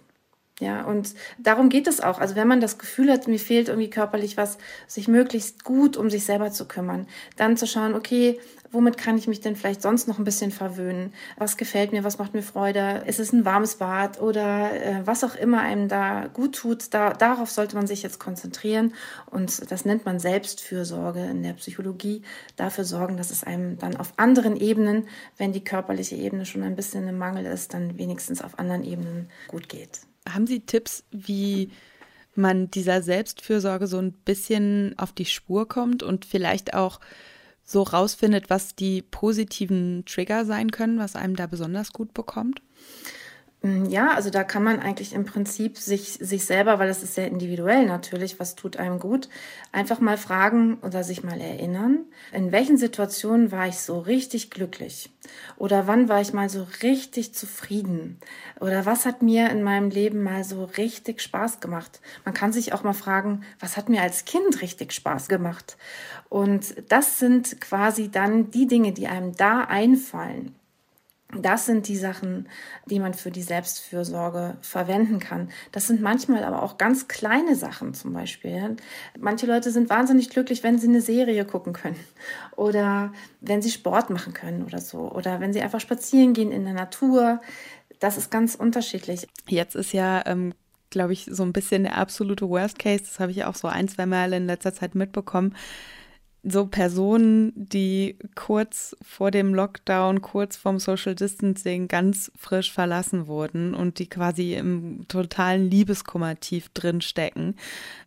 Ja, 0.59 0.83
und 0.83 1.15
darum 1.37 1.69
geht 1.69 1.87
es 1.87 2.01
auch. 2.01 2.19
Also 2.19 2.35
wenn 2.35 2.47
man 2.47 2.59
das 2.59 2.77
Gefühl 2.77 3.09
hat, 3.11 3.27
mir 3.27 3.39
fehlt 3.39 3.69
irgendwie 3.69 3.89
körperlich 3.89 4.35
was, 4.35 4.57
sich 4.87 5.07
möglichst 5.07 5.63
gut 5.63 5.95
um 5.95 6.09
sich 6.09 6.25
selber 6.25 6.51
zu 6.51 6.67
kümmern, 6.67 7.07
dann 7.37 7.55
zu 7.55 7.65
schauen, 7.65 7.95
okay, 7.95 8.37
womit 8.71 8.97
kann 8.97 9.17
ich 9.17 9.27
mich 9.27 9.39
denn 9.39 9.55
vielleicht 9.55 9.81
sonst 9.81 10.07
noch 10.07 10.19
ein 10.19 10.25
bisschen 10.25 10.51
verwöhnen? 10.51 11.13
Was 11.37 11.55
gefällt 11.55 11.91
mir? 11.91 12.03
Was 12.03 12.17
macht 12.17 12.33
mir 12.33 12.41
Freude? 12.41 13.03
Ist 13.05 13.19
es 13.19 13.31
ein 13.31 13.45
warmes 13.45 13.75
Bad 13.75 14.21
oder 14.21 14.73
äh, 14.73 15.01
was 15.05 15.23
auch 15.23 15.35
immer 15.35 15.61
einem 15.61 15.87
da 15.87 16.27
gut 16.27 16.55
tut? 16.55 16.93
Da, 16.93 17.13
darauf 17.13 17.49
sollte 17.49 17.77
man 17.77 17.87
sich 17.87 18.03
jetzt 18.03 18.19
konzentrieren 18.19 18.93
und 19.27 19.71
das 19.71 19.85
nennt 19.85 20.05
man 20.05 20.19
Selbstfürsorge 20.19 21.21
in 21.21 21.41
der 21.41 21.53
Psychologie. 21.53 22.21
Dafür 22.57 22.83
sorgen, 22.83 23.17
dass 23.17 23.31
es 23.31 23.45
einem 23.45 23.77
dann 23.77 23.95
auf 23.95 24.13
anderen 24.17 24.55
Ebenen, 24.57 25.07
wenn 25.37 25.53
die 25.53 25.63
körperliche 25.63 26.15
Ebene 26.15 26.45
schon 26.45 26.63
ein 26.63 26.75
bisschen 26.75 27.07
im 27.07 27.17
Mangel 27.17 27.45
ist, 27.45 27.73
dann 27.73 27.97
wenigstens 27.97 28.41
auf 28.41 28.59
anderen 28.59 28.83
Ebenen 28.83 29.29
gut 29.47 29.69
geht. 29.69 30.01
Haben 30.27 30.47
Sie 30.47 30.61
Tipps, 30.61 31.03
wie 31.11 31.69
man 32.35 32.71
dieser 32.71 33.01
Selbstfürsorge 33.01 33.87
so 33.87 33.97
ein 33.97 34.13
bisschen 34.13 34.97
auf 34.97 35.11
die 35.13 35.25
Spur 35.25 35.67
kommt 35.67 36.03
und 36.03 36.25
vielleicht 36.25 36.73
auch 36.73 36.99
so 37.63 37.83
rausfindet, 37.83 38.49
was 38.49 38.75
die 38.75 39.01
positiven 39.01 40.03
Trigger 40.05 40.45
sein 40.45 40.71
können, 40.71 40.97
was 40.97 41.15
einem 41.15 41.35
da 41.35 41.45
besonders 41.45 41.93
gut 41.93 42.13
bekommt? 42.13 42.61
Mm, 43.61 43.85
ja, 43.85 44.11
also 44.13 44.29
da 44.29 44.45
kann 44.45 44.63
man 44.63 44.79
eigentlich 44.79 45.11
im 45.13 45.25
Prinzip 45.25 45.77
sich, 45.77 46.13
sich 46.21 46.45
selber, 46.45 46.79
weil 46.79 46.87
das 46.87 47.03
ist 47.03 47.15
sehr 47.15 47.27
individuell 47.27 47.85
natürlich, 47.85 48.39
was 48.39 48.55
tut 48.55 48.77
einem 48.77 48.99
gut, 48.99 49.27
einfach 49.73 49.99
mal 49.99 50.17
fragen 50.17 50.77
oder 50.81 51.03
sich 51.03 51.23
mal 51.23 51.41
erinnern, 51.41 52.05
in 52.31 52.53
welchen 52.53 52.77
Situationen 52.77 53.51
war 53.51 53.67
ich 53.67 53.79
so 53.79 53.99
richtig 53.99 54.49
glücklich? 54.49 55.09
Oder 55.57 55.87
wann 55.87 56.07
war 56.07 56.21
ich 56.21 56.31
mal 56.31 56.47
so 56.49 56.65
richtig 56.83 57.33
zufrieden? 57.33 58.17
Oder 58.61 58.85
was 58.85 59.05
hat 59.05 59.21
mir 59.21 59.49
in 59.49 59.61
meinem 59.61 59.89
Leben 59.89 60.23
mal 60.23 60.45
so 60.45 60.63
richtig 60.63 61.21
Spaß 61.21 61.59
gemacht? 61.59 61.99
Man 62.23 62.33
kann 62.33 62.53
sich 62.53 62.71
auch 62.71 62.83
mal 62.83 62.93
fragen, 62.93 63.41
was 63.59 63.75
hat 63.75 63.89
mir 63.89 64.01
als 64.01 64.23
Kind 64.23 64.61
richtig 64.61 64.93
Spaß 64.93 65.27
gemacht? 65.27 65.77
Und 66.29 66.75
das 66.89 67.19
sind 67.19 67.59
quasi 67.59 68.09
dann 68.09 68.51
die 68.51 68.67
Dinge, 68.67 68.93
die 68.93 69.07
einem 69.07 69.35
da 69.35 69.61
einfallen 69.65 70.55
das 71.37 71.67
sind 71.67 71.87
die 71.87 71.95
Sachen, 71.95 72.49
die 72.87 72.99
man 72.99 73.13
für 73.13 73.29
die 73.29 73.43
Selbstfürsorge 73.43 74.57
verwenden 74.61 75.19
kann. 75.19 75.49
Das 75.71 75.85
sind 75.85 76.01
manchmal 76.01 76.43
aber 76.43 76.63
auch 76.63 76.79
ganz 76.79 77.07
kleine 77.07 77.55
Sachen 77.55 77.93
zum 77.93 78.13
Beispiel. 78.13 78.77
Manche 79.19 79.45
Leute 79.45 79.69
sind 79.69 79.91
wahnsinnig 79.91 80.31
glücklich, 80.31 80.63
wenn 80.63 80.79
sie 80.79 80.87
eine 80.87 81.01
Serie 81.01 81.45
gucken 81.45 81.73
können 81.73 81.99
oder 82.55 83.13
wenn 83.41 83.61
sie 83.61 83.69
Sport 83.69 84.09
machen 84.09 84.33
können 84.33 84.63
oder 84.63 84.81
so 84.81 85.11
oder 85.11 85.39
wenn 85.39 85.53
sie 85.53 85.61
einfach 85.61 85.79
spazieren 85.79 86.33
gehen 86.33 86.51
in 86.51 86.65
der 86.65 86.73
Natur. 86.73 87.41
Das 87.99 88.17
ist 88.17 88.31
ganz 88.31 88.55
unterschiedlich. 88.55 89.27
Jetzt 89.47 89.75
ist 89.75 89.93
ja 89.93 90.23
ähm 90.25 90.53
glaube 90.91 91.13
ich, 91.13 91.27
so 91.29 91.43
ein 91.43 91.53
bisschen 91.53 91.83
der 91.83 91.99
absolute 91.99 92.49
Worst 92.49 92.79
Case. 92.79 93.03
Das 93.03 93.19
habe 93.19 93.31
ich 93.31 93.43
auch 93.43 93.53
so 93.53 93.67
ein, 93.67 93.87
zwei 93.87 94.07
Mal 94.07 94.33
in 94.33 94.47
letzter 94.47 94.73
Zeit 94.73 94.95
mitbekommen 94.95 95.53
so 96.43 96.65
Personen, 96.65 97.51
die 97.55 98.17
kurz 98.35 98.95
vor 99.01 99.29
dem 99.29 99.53
Lockdown, 99.53 100.21
kurz 100.21 100.55
vorm 100.55 100.79
Social 100.79 101.13
Distancing 101.13 101.87
ganz 101.87 102.31
frisch 102.37 102.71
verlassen 102.71 103.27
wurden 103.27 103.73
und 103.73 103.99
die 103.99 104.07
quasi 104.07 104.53
im 104.53 105.05
totalen 105.07 105.69
Liebeskummer 105.69 106.39
tief 106.39 106.69
drin 106.69 107.01
stecken. 107.01 107.55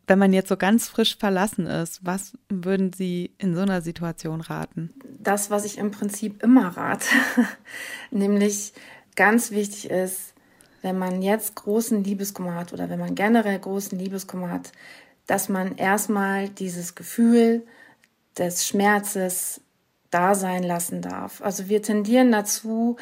Wenn 0.07 0.19
man 0.19 0.33
jetzt 0.33 0.49
so 0.49 0.57
ganz 0.57 0.89
frisch 0.89 1.17
verlassen 1.17 1.67
ist, 1.67 2.05
was 2.05 2.33
würden 2.49 2.93
Sie 2.93 3.33
in 3.39 3.55
so 3.55 3.61
einer 3.61 3.83
Situation 3.83 4.41
raten? 4.41 4.91
Das, 5.19 5.51
was 5.51 5.65
ich 5.65 5.77
im 5.79 5.91
Prinzip 5.91 6.43
immer 6.43 6.69
rate, 6.69 7.07
nämlich 8.11 8.73
ganz 9.15 9.51
wichtig 9.51 9.91
ist, 9.91 10.33
wenn 10.81 10.99
man 10.99 11.23
jetzt 11.23 11.55
großen 11.55 12.03
Liebeskummer 12.03 12.55
hat 12.55 12.73
oder 12.73 12.89
wenn 12.89 12.99
man 12.99 13.15
generell 13.15 13.59
großen 13.59 13.99
Liebeskummer 13.99 14.51
hat, 14.51 14.73
dass 15.27 15.49
man 15.49 15.77
erstmal 15.77 16.49
dieses 16.49 16.95
Gefühl, 16.95 17.65
des 18.39 18.67
Schmerzes 18.67 19.61
da 20.11 20.35
sein 20.35 20.63
lassen 20.63 21.03
darf. 21.03 21.41
Also 21.43 21.69
wir 21.69 21.83
tendieren 21.83 22.33
dazu, 22.33 22.97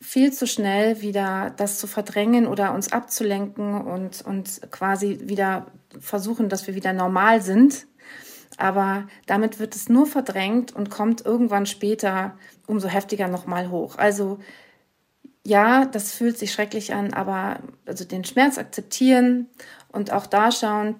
viel 0.00 0.32
zu 0.32 0.46
schnell 0.46 1.00
wieder 1.00 1.52
das 1.56 1.78
zu 1.78 1.86
verdrängen 1.86 2.46
oder 2.46 2.72
uns 2.74 2.92
abzulenken 2.92 3.80
und, 3.80 4.22
und 4.22 4.60
quasi 4.70 5.20
wieder 5.24 5.66
versuchen, 5.98 6.48
dass 6.48 6.66
wir 6.66 6.74
wieder 6.74 6.92
normal 6.92 7.42
sind. 7.42 7.86
Aber 8.56 9.06
damit 9.26 9.58
wird 9.58 9.76
es 9.76 9.88
nur 9.88 10.06
verdrängt 10.06 10.74
und 10.74 10.90
kommt 10.90 11.24
irgendwann 11.24 11.66
später 11.66 12.36
umso 12.66 12.88
heftiger 12.88 13.28
nochmal 13.28 13.70
hoch. 13.70 13.96
Also 13.98 14.38
ja, 15.44 15.86
das 15.86 16.12
fühlt 16.12 16.38
sich 16.38 16.52
schrecklich 16.52 16.92
an, 16.94 17.12
aber 17.12 17.60
also 17.86 18.04
den 18.04 18.24
Schmerz 18.24 18.58
akzeptieren 18.58 19.46
und 19.92 20.12
auch 20.12 20.26
da 20.26 20.50
schauen, 20.50 20.96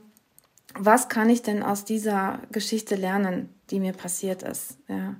was 0.74 1.08
kann 1.08 1.28
ich 1.30 1.42
denn 1.42 1.62
aus 1.62 1.84
dieser 1.84 2.40
Geschichte 2.52 2.94
lernen? 2.94 3.57
Die 3.70 3.80
mir 3.80 3.92
passiert 3.92 4.42
ist. 4.42 4.78
Ja. 4.88 5.16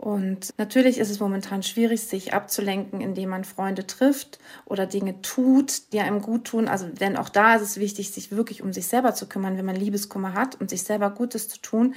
Und 0.00 0.54
natürlich 0.56 0.98
ist 0.98 1.10
es 1.10 1.20
momentan 1.20 1.62
schwierig, 1.62 2.00
sich 2.00 2.32
abzulenken, 2.32 3.02
indem 3.02 3.28
man 3.28 3.44
Freunde 3.44 3.86
trifft 3.86 4.38
oder 4.64 4.86
Dinge 4.86 5.20
tut, 5.20 5.92
die 5.92 6.00
einem 6.00 6.22
gut 6.22 6.46
tun. 6.46 6.68
Also, 6.68 6.86
denn 6.88 7.18
auch 7.18 7.28
da 7.28 7.56
ist 7.56 7.62
es 7.62 7.78
wichtig, 7.78 8.10
sich 8.10 8.30
wirklich 8.32 8.62
um 8.62 8.72
sich 8.72 8.86
selber 8.86 9.14
zu 9.14 9.28
kümmern, 9.28 9.58
wenn 9.58 9.66
man 9.66 9.76
Liebeskummer 9.76 10.32
hat 10.32 10.58
und 10.58 10.70
sich 10.70 10.84
selber 10.84 11.10
Gutes 11.10 11.50
zu 11.50 11.60
tun, 11.60 11.94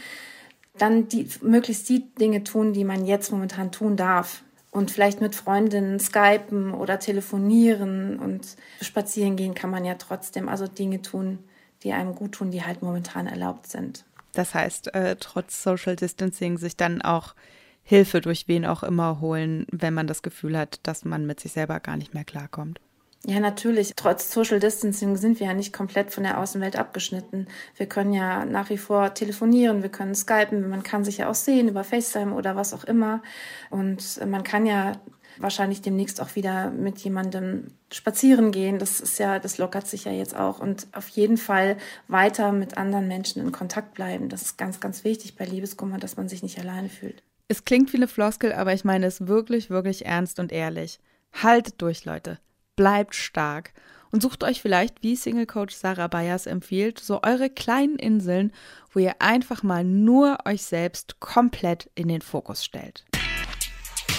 dann 0.78 1.08
die, 1.08 1.30
möglichst 1.42 1.88
die 1.88 2.14
Dinge 2.16 2.44
tun, 2.44 2.74
die 2.74 2.84
man 2.84 3.06
jetzt 3.06 3.32
momentan 3.32 3.72
tun 3.72 3.96
darf. 3.96 4.44
Und 4.70 4.92
vielleicht 4.92 5.22
mit 5.22 5.34
Freundinnen 5.36 6.00
skypen 6.00 6.74
oder 6.74 7.00
telefonieren 7.00 8.20
und 8.20 8.58
spazieren 8.82 9.38
gehen 9.38 9.54
kann 9.54 9.70
man 9.70 9.86
ja 9.86 9.96
trotzdem. 9.96 10.50
Also 10.50 10.68
Dinge 10.68 11.02
tun, 11.02 11.40
die 11.84 11.94
einem 11.94 12.16
gut 12.16 12.34
tun, 12.34 12.52
die 12.52 12.64
halt 12.64 12.82
momentan 12.82 13.28
erlaubt 13.28 13.68
sind. 13.68 14.04
Das 14.34 14.54
heißt, 14.54 14.93
äh, 14.93 15.15
trotz 15.19 15.63
Social 15.63 15.96
Distancing 15.96 16.58
sich 16.58 16.76
dann 16.76 17.02
auch 17.02 17.36
Hilfe 17.84 18.22
durch 18.22 18.48
wen 18.48 18.65
auch 18.65 18.84
immer 18.84 19.19
holen, 19.19 19.67
wenn 19.72 19.93
man 19.93 20.08
das 20.08 20.22
Gefühl 20.22 20.58
hat, 20.58 20.80
dass 20.84 21.06
man 21.06 21.26
mit 21.26 21.39
sich 21.39 21.52
selber 21.52 21.80
gar 21.80 21.98
nicht 21.98 22.13
mehr 22.13 22.24
klarkommt. 22.24 22.80
Ja, 23.26 23.39
natürlich. 23.39 23.93
Trotz 23.96 24.34
Social 24.34 24.60
Distancing 24.60 25.15
sind 25.15 25.39
wir 25.39 25.48
ja 25.48 25.54
nicht 25.54 25.72
komplett 25.72 26.12
von 26.12 26.24
der 26.24 26.39
Außenwelt 26.39 26.76
abgeschnitten. 26.76 27.48
Wir 27.78 27.86
können 27.86 28.12
ja 28.12 28.43
nach 28.43 28.69
wie 28.69 28.78
vor 28.78 29.13
telefonieren, 29.13 29.82
wir 29.82 29.89
können 29.89 30.13
skypen, 30.13 30.67
man 30.67 30.84
kann 30.84 31.06
sich 31.06 31.19
ja 31.19 31.30
auch 31.30 31.36
sehen 31.36 31.69
über 31.69 31.86
FaceTime 31.86 32.34
oder 32.34 32.58
was 32.58 32.74
auch 32.74 32.84
immer. 32.84 33.22
Und 33.69 34.19
man 34.26 34.43
kann 34.43 34.65
ja 34.65 34.93
wahrscheinlich 35.38 35.82
demnächst 35.82 36.22
auch 36.22 36.36
wieder 36.36 36.69
mit 36.72 37.00
jemandem 37.00 37.67
spazieren 37.91 38.52
gehen. 38.52 38.80
Das 38.80 39.00
ist 39.00 39.19
ja, 39.19 39.39
das 39.39 39.58
lockert 39.58 39.88
sich 39.88 40.06
ja 40.06 40.12
jetzt 40.12 40.36
auch. 40.36 40.60
Und 40.60 40.88
auf 40.93 41.08
jeden 41.10 41.38
Fall 41.38 41.78
weiter 42.08 42.52
mit 42.52 42.78
anderen 42.78 43.08
Menschen 43.08 43.41
in 43.41 43.52
Kontakt 43.52 43.93
bleiben. 43.93 44.30
Das 44.30 44.41
ist 44.41 44.58
ganz, 44.58 44.80
ganz 44.80 45.04
wichtig 45.04 45.36
bei 45.36 45.46
Liebeskummer, 45.46 45.98
dass 45.98 46.17
man 46.17 46.30
sich 46.30 46.43
nicht 46.43 46.60
alleine 46.60 46.89
fühlt. 46.89 47.24
Es 47.48 47.65
klingt 47.65 47.91
wie 47.93 47.98
eine 47.98 48.08
Floskel, 48.08 48.54
aber 48.54 48.74
ich 48.74 48.84
meine 48.84 49.06
es 49.06 49.28
wirklich, 49.28 49.69
wirklich 49.69 50.06
ernst 50.06 50.39
und 50.39 50.52
ehrlich. 50.52 51.00
Haltet 51.34 51.82
durch, 51.82 52.06
Leute. 52.06 52.39
Bleibt 52.76 53.15
stark. 53.15 53.74
Und 54.12 54.22
sucht 54.22 54.43
euch 54.43 54.62
vielleicht, 54.62 55.02
wie 55.02 55.15
Single 55.15 55.48
Coach 55.48 55.74
Sarah 55.74 56.08
Bayers 56.08 56.46
empfiehlt, 56.46 57.00
so 57.00 57.24
eure 57.24 57.50
kleinen 57.50 57.98
Inseln, 57.98 58.54
wo 58.91 59.00
ihr 59.00 59.15
einfach 59.19 59.63
mal 59.63 59.84
nur 59.84 60.38
euch 60.46 60.62
selbst 60.62 61.19
komplett 61.19 61.89
in 61.96 62.10
den 62.10 62.22
Fokus 62.22 62.63
stellt. 62.63 63.06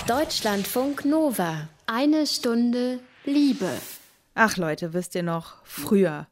Deutschlandfunk 0.07 1.07
Nova. 1.07 1.67
Eine 1.87 2.27
Stunde 2.27 3.01
Liebe. 3.25 3.71
Ach 4.35 4.59
Leute, 4.59 4.93
wisst 4.93 5.14
ihr 5.14 5.23
noch, 5.23 5.64
früher, 5.64 6.29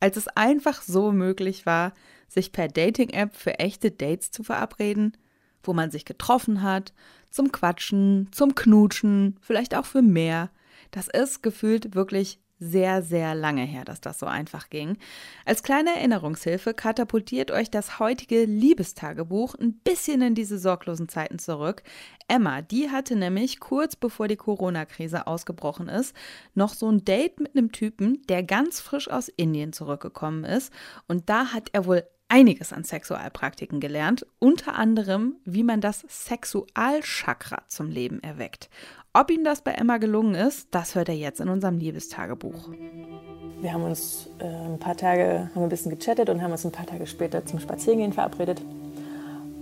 als 0.00 0.16
es 0.16 0.26
einfach 0.26 0.82
so 0.82 1.12
möglich 1.12 1.64
war, 1.64 1.92
sich 2.26 2.50
per 2.50 2.66
Dating-App 2.66 3.36
für 3.36 3.60
echte 3.60 3.92
Dates 3.92 4.32
zu 4.32 4.42
verabreden, 4.42 5.16
wo 5.62 5.72
man 5.72 5.92
sich 5.92 6.04
getroffen 6.04 6.62
hat, 6.62 6.92
zum 7.30 7.52
Quatschen, 7.52 8.30
zum 8.32 8.56
Knutschen, 8.56 9.38
vielleicht 9.40 9.76
auch 9.76 9.86
für 9.86 10.02
mehr. 10.02 10.50
Das 10.90 11.06
ist 11.06 11.40
gefühlt 11.40 11.94
wirklich 11.94 12.40
sehr, 12.64 13.02
sehr 13.02 13.34
lange 13.34 13.64
her, 13.64 13.84
dass 13.84 14.00
das 14.00 14.18
so 14.18 14.26
einfach 14.26 14.70
ging. 14.70 14.96
Als 15.44 15.62
kleine 15.62 15.94
Erinnerungshilfe 15.96 16.74
katapultiert 16.74 17.50
euch 17.50 17.70
das 17.70 17.98
heutige 17.98 18.44
Liebestagebuch 18.44 19.54
ein 19.54 19.74
bisschen 19.74 20.22
in 20.22 20.34
diese 20.34 20.58
sorglosen 20.58 21.08
Zeiten 21.08 21.38
zurück. 21.38 21.82
Emma, 22.26 22.62
die 22.62 22.90
hatte 22.90 23.16
nämlich 23.16 23.60
kurz 23.60 23.96
bevor 23.96 24.28
die 24.28 24.36
Corona-Krise 24.36 25.26
ausgebrochen 25.26 25.88
ist, 25.88 26.16
noch 26.54 26.72
so 26.72 26.90
ein 26.90 27.04
Date 27.04 27.40
mit 27.40 27.56
einem 27.56 27.70
Typen, 27.70 28.22
der 28.28 28.42
ganz 28.42 28.80
frisch 28.80 29.10
aus 29.10 29.28
Indien 29.28 29.72
zurückgekommen 29.72 30.44
ist. 30.44 30.72
Und 31.06 31.28
da 31.28 31.52
hat 31.52 31.68
er 31.72 31.84
wohl 31.84 32.04
einiges 32.28 32.72
an 32.72 32.84
Sexualpraktiken 32.84 33.80
gelernt, 33.80 34.26
unter 34.38 34.74
anderem, 34.74 35.36
wie 35.44 35.62
man 35.62 35.80
das 35.80 36.04
Sexualchakra 36.08 37.62
zum 37.68 37.90
Leben 37.90 38.22
erweckt. 38.22 38.70
Ob 39.16 39.30
ihm 39.30 39.44
das 39.44 39.60
bei 39.60 39.70
Emma 39.70 39.98
gelungen 39.98 40.34
ist, 40.34 40.66
das 40.72 40.96
hört 40.96 41.08
er 41.08 41.14
jetzt 41.14 41.40
in 41.40 41.48
unserem 41.48 41.78
Liebestagebuch. 41.78 42.70
Wir 43.60 43.72
haben 43.72 43.84
uns 43.84 44.28
äh, 44.40 44.44
ein 44.44 44.80
paar 44.80 44.96
Tage, 44.96 45.50
haben 45.54 45.62
ein 45.62 45.68
bisschen 45.68 45.96
gechattet 45.96 46.28
und 46.30 46.42
haben 46.42 46.50
uns 46.50 46.64
ein 46.64 46.72
paar 46.72 46.84
Tage 46.84 47.06
später 47.06 47.46
zum 47.46 47.60
Spazierengehen 47.60 48.12
verabredet. 48.12 48.60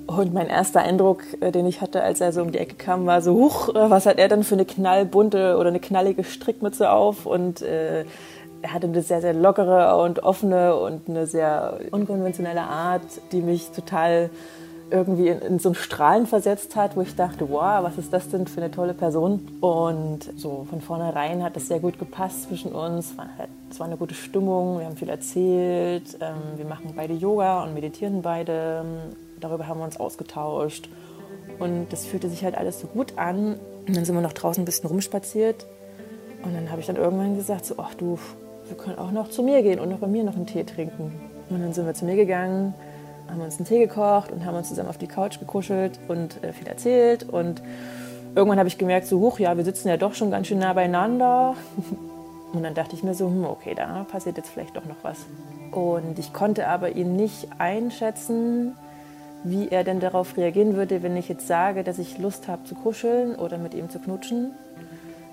Und 0.07 0.33
mein 0.33 0.49
erster 0.49 0.81
Eindruck, 0.81 1.23
äh, 1.43 1.53
den 1.53 1.67
ich 1.67 1.83
hatte, 1.83 2.03
als 2.03 2.23
er 2.23 2.33
so 2.33 2.41
um 2.41 2.51
die 2.51 2.61
Ecke 2.61 2.77
kam, 2.77 3.05
war 3.05 3.21
so, 3.21 3.35
huch, 3.35 3.69
äh, 3.75 3.91
was 3.91 4.07
hat 4.07 4.19
er 4.19 4.29
denn 4.29 4.43
für 4.43 4.55
eine 4.55 4.65
knallbunte 4.65 5.59
oder 5.59 5.69
eine 5.69 5.81
knallige 5.81 6.25
Strickmütze 6.25 6.91
auf? 6.91 7.27
Und 7.27 7.61
äh, 7.61 8.07
er 8.63 8.73
hatte 8.73 8.87
eine 8.87 9.03
sehr, 9.03 9.21
sehr 9.21 9.35
lockere 9.35 10.03
und 10.03 10.21
offene 10.23 10.77
und 10.77 11.11
eine 11.11 11.27
sehr 11.27 11.79
unkonventionelle 11.91 12.63
Art, 12.63 13.03
die 13.33 13.43
mich 13.43 13.71
total 13.71 14.31
irgendwie 14.93 15.29
in, 15.29 15.41
in, 15.41 15.59
so 15.59 15.71
ein 15.71 15.75
Strahlen 15.75 16.27
versetzt 16.27 16.77
hat, 16.77 16.97
wo 16.97 17.01
ich 17.01 17.17
dachte, 17.17 17.49
wow, 17.49 17.83
was 17.83 17.99
ist 17.99 18.13
das 18.13 18.29
denn 18.29 18.47
für 18.47 18.61
eine 18.61 18.71
tolle 18.71 18.95
Person? 18.95 19.41
Und 19.61 20.21
so 20.37 20.67
von 20.69 20.81
vornherein 20.81 21.43
hat 21.43 21.57
das 21.57 21.69
sehr 21.69 21.81
gut 21.81 21.99
gepasst 21.99 22.45
zwischen 22.45 22.73
uns. 22.73 23.11
Es 23.11 23.19
war, 23.19 23.27
halt, 23.39 23.49
es 23.71 23.81
war 23.81 23.87
eine 23.87 23.97
gute 23.97 24.15
Stimmung, 24.15 24.79
wir 24.79 24.87
haben 24.87 24.97
viel 24.97 25.09
erzählt, 25.09 26.17
ähm, 26.21 26.59
wir 26.59 26.67
machen 26.67 26.93
beide 26.95 27.15
Yoga 27.15 27.65
und 27.65 27.75
meditieren 27.75 28.23
beide. 28.23 28.85
Darüber 29.41 29.67
haben 29.67 29.81
wir 29.81 29.85
uns 29.85 29.99
ausgetauscht. 29.99 30.89
Und 31.59 31.87
das 31.91 32.07
fühlte 32.07 32.29
sich 32.29 32.45
halt 32.45 32.57
alles 32.57 32.81
so 32.81 32.87
gut 32.87 33.15
an. 33.17 33.59
Und 33.87 33.97
dann 33.97 34.05
sind 34.05 34.15
wir 34.15 34.23
noch 34.23 34.33
draußen 34.33 34.63
ein 34.63 34.67
bisschen 34.67 34.89
rumspaziert. 34.89 35.67
Und 36.45 36.55
dann 36.55 36.71
habe 36.71 36.81
ich 36.81 36.87
dann 36.87 36.97
irgendwann 36.97 37.37
gesagt, 37.37 37.65
so, 37.65 37.75
ach 37.79 37.95
du, 37.95 38.19
wir 38.69 38.77
können 38.77 38.99
auch 38.99 39.11
noch 39.11 39.31
zu 39.31 39.43
mir 39.43 39.63
gehen 39.63 39.81
und 39.81 39.89
noch 39.89 39.99
bei 39.99 40.07
mir 40.07 40.25
noch 40.25 40.37
einen 40.37 40.47
Tee 40.47 40.65
trinken. 40.65 41.13
Und 41.51 41.61
dann 41.61 41.73
sind 41.73 41.87
wir 41.87 41.95
zu 41.95 42.05
mir 42.05 42.17
gegangen 42.17 42.75
haben 43.29 43.41
uns 43.41 43.57
einen 43.59 43.67
Tee 43.67 43.79
gekocht 43.79 44.31
und 44.31 44.45
haben 44.45 44.57
uns 44.57 44.69
zusammen 44.69 44.89
auf 44.89 44.99
die 44.99 45.07
Couch 45.07 45.39
gekuschelt 45.39 45.99
und 46.09 46.43
äh, 46.43 46.53
viel 46.53 46.67
erzählt. 46.67 47.29
Und 47.29 47.63
irgendwann 48.35 48.59
habe 48.59 48.69
ich 48.69 48.79
gemerkt, 48.79 49.07
so 49.07 49.21
hoch, 49.21 49.39
ja, 49.39 49.57
wir 49.57 49.65
sitzen 49.65 49.89
ja 49.89 49.97
doch 49.97 50.15
schon 50.15 50.31
ganz 50.31 50.47
schön 50.47 50.59
nah 50.59 50.73
beieinander. 50.73 51.57
Und 52.53 52.63
dann 52.65 52.75
dachte 52.75 52.95
ich 52.95 53.03
mir 53.03 53.15
so, 53.15 53.29
hm, 53.29 53.47
okay, 53.47 53.75
da 53.75 54.05
passiert 54.05 54.37
jetzt 54.37 54.51
vielleicht 54.51 54.77
doch 54.77 54.85
noch 54.85 54.97
was. 55.01 55.21
Und 55.71 56.19
ich 56.19 56.35
konnte 56.35 56.69
aber 56.69 56.91
ihn 56.91 57.17
nicht 57.17 57.49
einschätzen, 57.57 58.77
wie 59.43 59.69
er 59.69 59.85
denn 59.85 60.01
darauf 60.01 60.37
reagieren 60.37 60.77
würde, 60.77 61.03
wenn 61.03 61.17
ich 61.17 61.31
jetzt 61.31 61.47
sage, 61.47 61.83
dass 61.83 61.99
ich 61.99 62.19
Lust 62.19 62.49
habe 62.49 62.65
zu 62.65 62.75
kuscheln 62.75 63.37
oder 63.37 63.57
mit 63.57 63.73
ihm 63.73 63.89
zu 63.89 63.99
knutschen. 63.99 64.53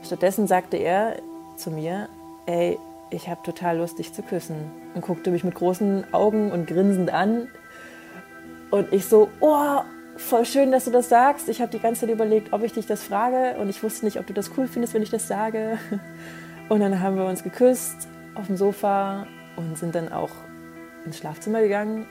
Stattdessen 0.04 0.47
sagte 0.47 0.78
er 0.78 1.17
zu 1.58 1.71
mir, 1.71 2.08
ey, 2.45 2.80
ich 3.12 3.28
habe 3.28 3.41
total 3.43 3.78
Lust, 3.78 3.99
dich 3.99 4.13
zu 4.13 4.21
küssen. 4.21 4.56
Und 4.95 5.02
guckte 5.02 5.30
mich 5.32 5.43
mit 5.43 5.56
großen 5.56 6.13
Augen 6.13 6.52
und 6.52 6.67
grinsend 6.67 7.12
an. 7.12 7.49
Und 8.71 8.93
ich 8.93 9.05
so, 9.05 9.29
oh, 9.39 9.82
voll 10.15 10.45
schön, 10.45 10.71
dass 10.71 10.86
du 10.86 10.91
das 10.91 11.10
sagst. 11.10 11.49
Ich 11.49 11.62
habe 11.62 11.71
die 11.71 11.79
ganze 11.79 12.01
Zeit 12.01 12.10
überlegt, 12.10 12.53
ob 12.53 12.63
ich 12.63 12.73
dich 12.73 12.86
das 12.86 13.03
frage 13.03 13.60
und 13.60 13.69
ich 13.69 13.82
wusste 13.82 14.05
nicht, 14.05 14.19
ob 14.19 14.27
du 14.27 14.34
das 14.34 14.51
cool 14.58 14.67
findest, 14.67 14.93
wenn 14.93 15.01
ich 15.01 15.10
das 15.10 15.27
sage. 15.27 15.79
Und 16.69 16.82
dann 16.82 16.99
haben 16.99 17.15
wir 17.15 17.25
uns 17.25 17.41
geküsst 17.41 18.08
auf 18.36 18.45
dem 18.45 18.55
Sofa 18.55 19.25
und 19.55 19.75
sind 19.75 19.95
dann 19.95 20.13
auch 20.13 20.29
ins 21.03 21.17
Schlafzimmer 21.17 21.62
gegangen 21.62 22.05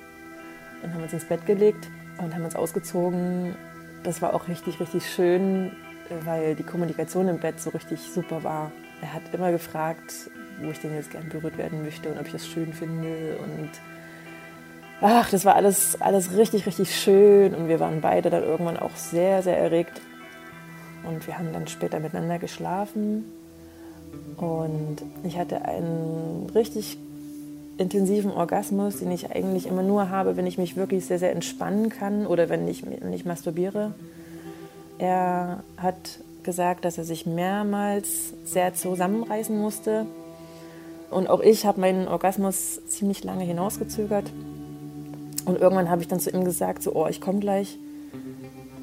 und 0.82 0.92
haben 0.92 1.02
uns 1.04 1.12
ins 1.12 1.26
Bett 1.26 1.46
gelegt 1.46 1.88
und 2.18 2.34
haben 2.34 2.44
uns 2.44 2.56
ausgezogen. 2.56 3.54
Das 4.02 4.20
war 4.20 4.34
auch 4.34 4.48
richtig, 4.48 4.80
richtig 4.80 5.08
schön, 5.08 5.70
weil 6.24 6.56
die 6.56 6.64
Kommunikation 6.64 7.28
im 7.28 7.38
Bett 7.38 7.60
so 7.60 7.70
richtig 7.70 8.00
super 8.00 8.42
war. 8.42 8.72
Er 9.00 9.12
hat 9.12 9.22
immer 9.32 9.52
gefragt, 9.52 10.28
wo 10.60 10.72
ich 10.72 10.80
denn 10.80 10.92
jetzt 10.92 11.12
gern 11.12 11.28
berührt 11.28 11.56
werden 11.56 11.82
möchte 11.82 12.08
und 12.08 12.18
ob 12.18 12.26
ich 12.26 12.32
das 12.32 12.44
schön 12.44 12.72
finde 12.72 13.38
und 13.38 13.70
ach, 15.00 15.30
das 15.30 15.44
war 15.44 15.54
alles, 15.54 16.00
alles 16.00 16.36
richtig, 16.36 16.66
richtig 16.66 16.94
schön 16.94 17.54
und 17.54 17.68
wir 17.68 17.80
waren 17.80 18.00
beide 18.00 18.30
dann 18.30 18.42
irgendwann 18.42 18.76
auch 18.76 18.96
sehr, 18.96 19.42
sehr 19.42 19.58
erregt. 19.58 20.00
Und 21.04 21.26
wir 21.26 21.38
haben 21.38 21.52
dann 21.52 21.66
später 21.68 22.00
miteinander 22.00 22.38
geschlafen 22.38 23.24
und 24.36 24.96
ich 25.24 25.38
hatte 25.38 25.64
einen 25.64 26.50
richtig 26.54 26.98
intensiven 27.78 28.32
Orgasmus, 28.32 28.98
den 28.98 29.12
ich 29.12 29.30
eigentlich 29.30 29.66
immer 29.66 29.82
nur 29.82 30.10
habe, 30.10 30.36
wenn 30.36 30.46
ich 30.46 30.58
mich 30.58 30.76
wirklich 30.76 31.06
sehr, 31.06 31.18
sehr 31.18 31.32
entspannen 31.32 31.88
kann 31.88 32.26
oder 32.26 32.48
wenn 32.48 32.66
ich, 32.66 32.84
wenn 32.84 33.12
ich 33.12 33.24
masturbiere. 33.24 33.94
Er 34.98 35.62
hat 35.76 36.18
gesagt, 36.42 36.84
dass 36.84 36.98
er 36.98 37.04
sich 37.04 37.24
mehrmals 37.24 38.34
sehr 38.44 38.74
zusammenreißen 38.74 39.56
musste. 39.56 40.06
Und 41.10 41.30
auch 41.30 41.40
ich 41.40 41.64
habe 41.66 41.80
meinen 41.80 42.08
Orgasmus 42.08 42.80
ziemlich 42.88 43.22
lange 43.22 43.44
hinausgezögert. 43.44 44.30
Und 45.44 45.60
irgendwann 45.60 45.90
habe 45.90 46.02
ich 46.02 46.08
dann 46.08 46.20
zu 46.20 46.30
ihm 46.30 46.44
gesagt, 46.44 46.82
so, 46.82 46.94
oh, 46.94 47.06
ich 47.08 47.20
komme 47.20 47.40
gleich. 47.40 47.78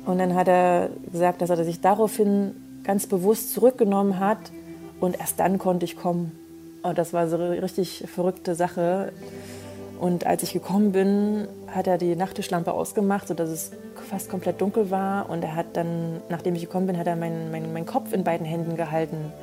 Und 0.05 0.19
dann 0.19 0.35
hat 0.35 0.47
er 0.47 0.89
gesagt, 1.11 1.41
dass 1.41 1.49
er 1.49 1.63
sich 1.63 1.81
daraufhin 1.81 2.55
ganz 2.83 3.07
bewusst 3.07 3.53
zurückgenommen 3.53 4.19
hat 4.19 4.37
und 4.99 5.19
erst 5.19 5.39
dann 5.39 5.57
konnte 5.57 5.85
ich 5.85 5.97
kommen. 5.97 6.31
Und 6.83 6.97
das 6.97 7.13
war 7.13 7.27
so 7.27 7.35
eine 7.35 7.61
richtig 7.61 8.03
verrückte 8.07 8.53
Sache. 8.53 9.11
Und 9.99 10.27
als 10.27 10.43
ich 10.43 10.53
gekommen 10.53 10.91
bin, 10.91 11.47
hat 11.67 11.87
er 11.87 11.97
die 11.97 12.15
Nachttischlampe 12.15 12.71
ausgemacht, 12.71 13.27
sodass 13.27 13.49
es 13.49 13.71
fast 14.07 14.29
komplett 14.29 14.61
dunkel 14.61 14.91
war. 14.91 15.29
Und 15.29 15.43
er 15.43 15.55
hat 15.55 15.65
dann, 15.73 16.21
nachdem 16.29 16.53
ich 16.53 16.61
gekommen 16.61 16.85
bin, 16.85 16.97
hat 16.97 17.07
er 17.07 17.15
meinen, 17.15 17.51
meinen, 17.51 17.73
meinen 17.73 17.87
Kopf 17.87 18.13
in 18.13 18.23
beiden 18.23 18.45
Händen 18.45 18.75
gehalten. 18.75 19.33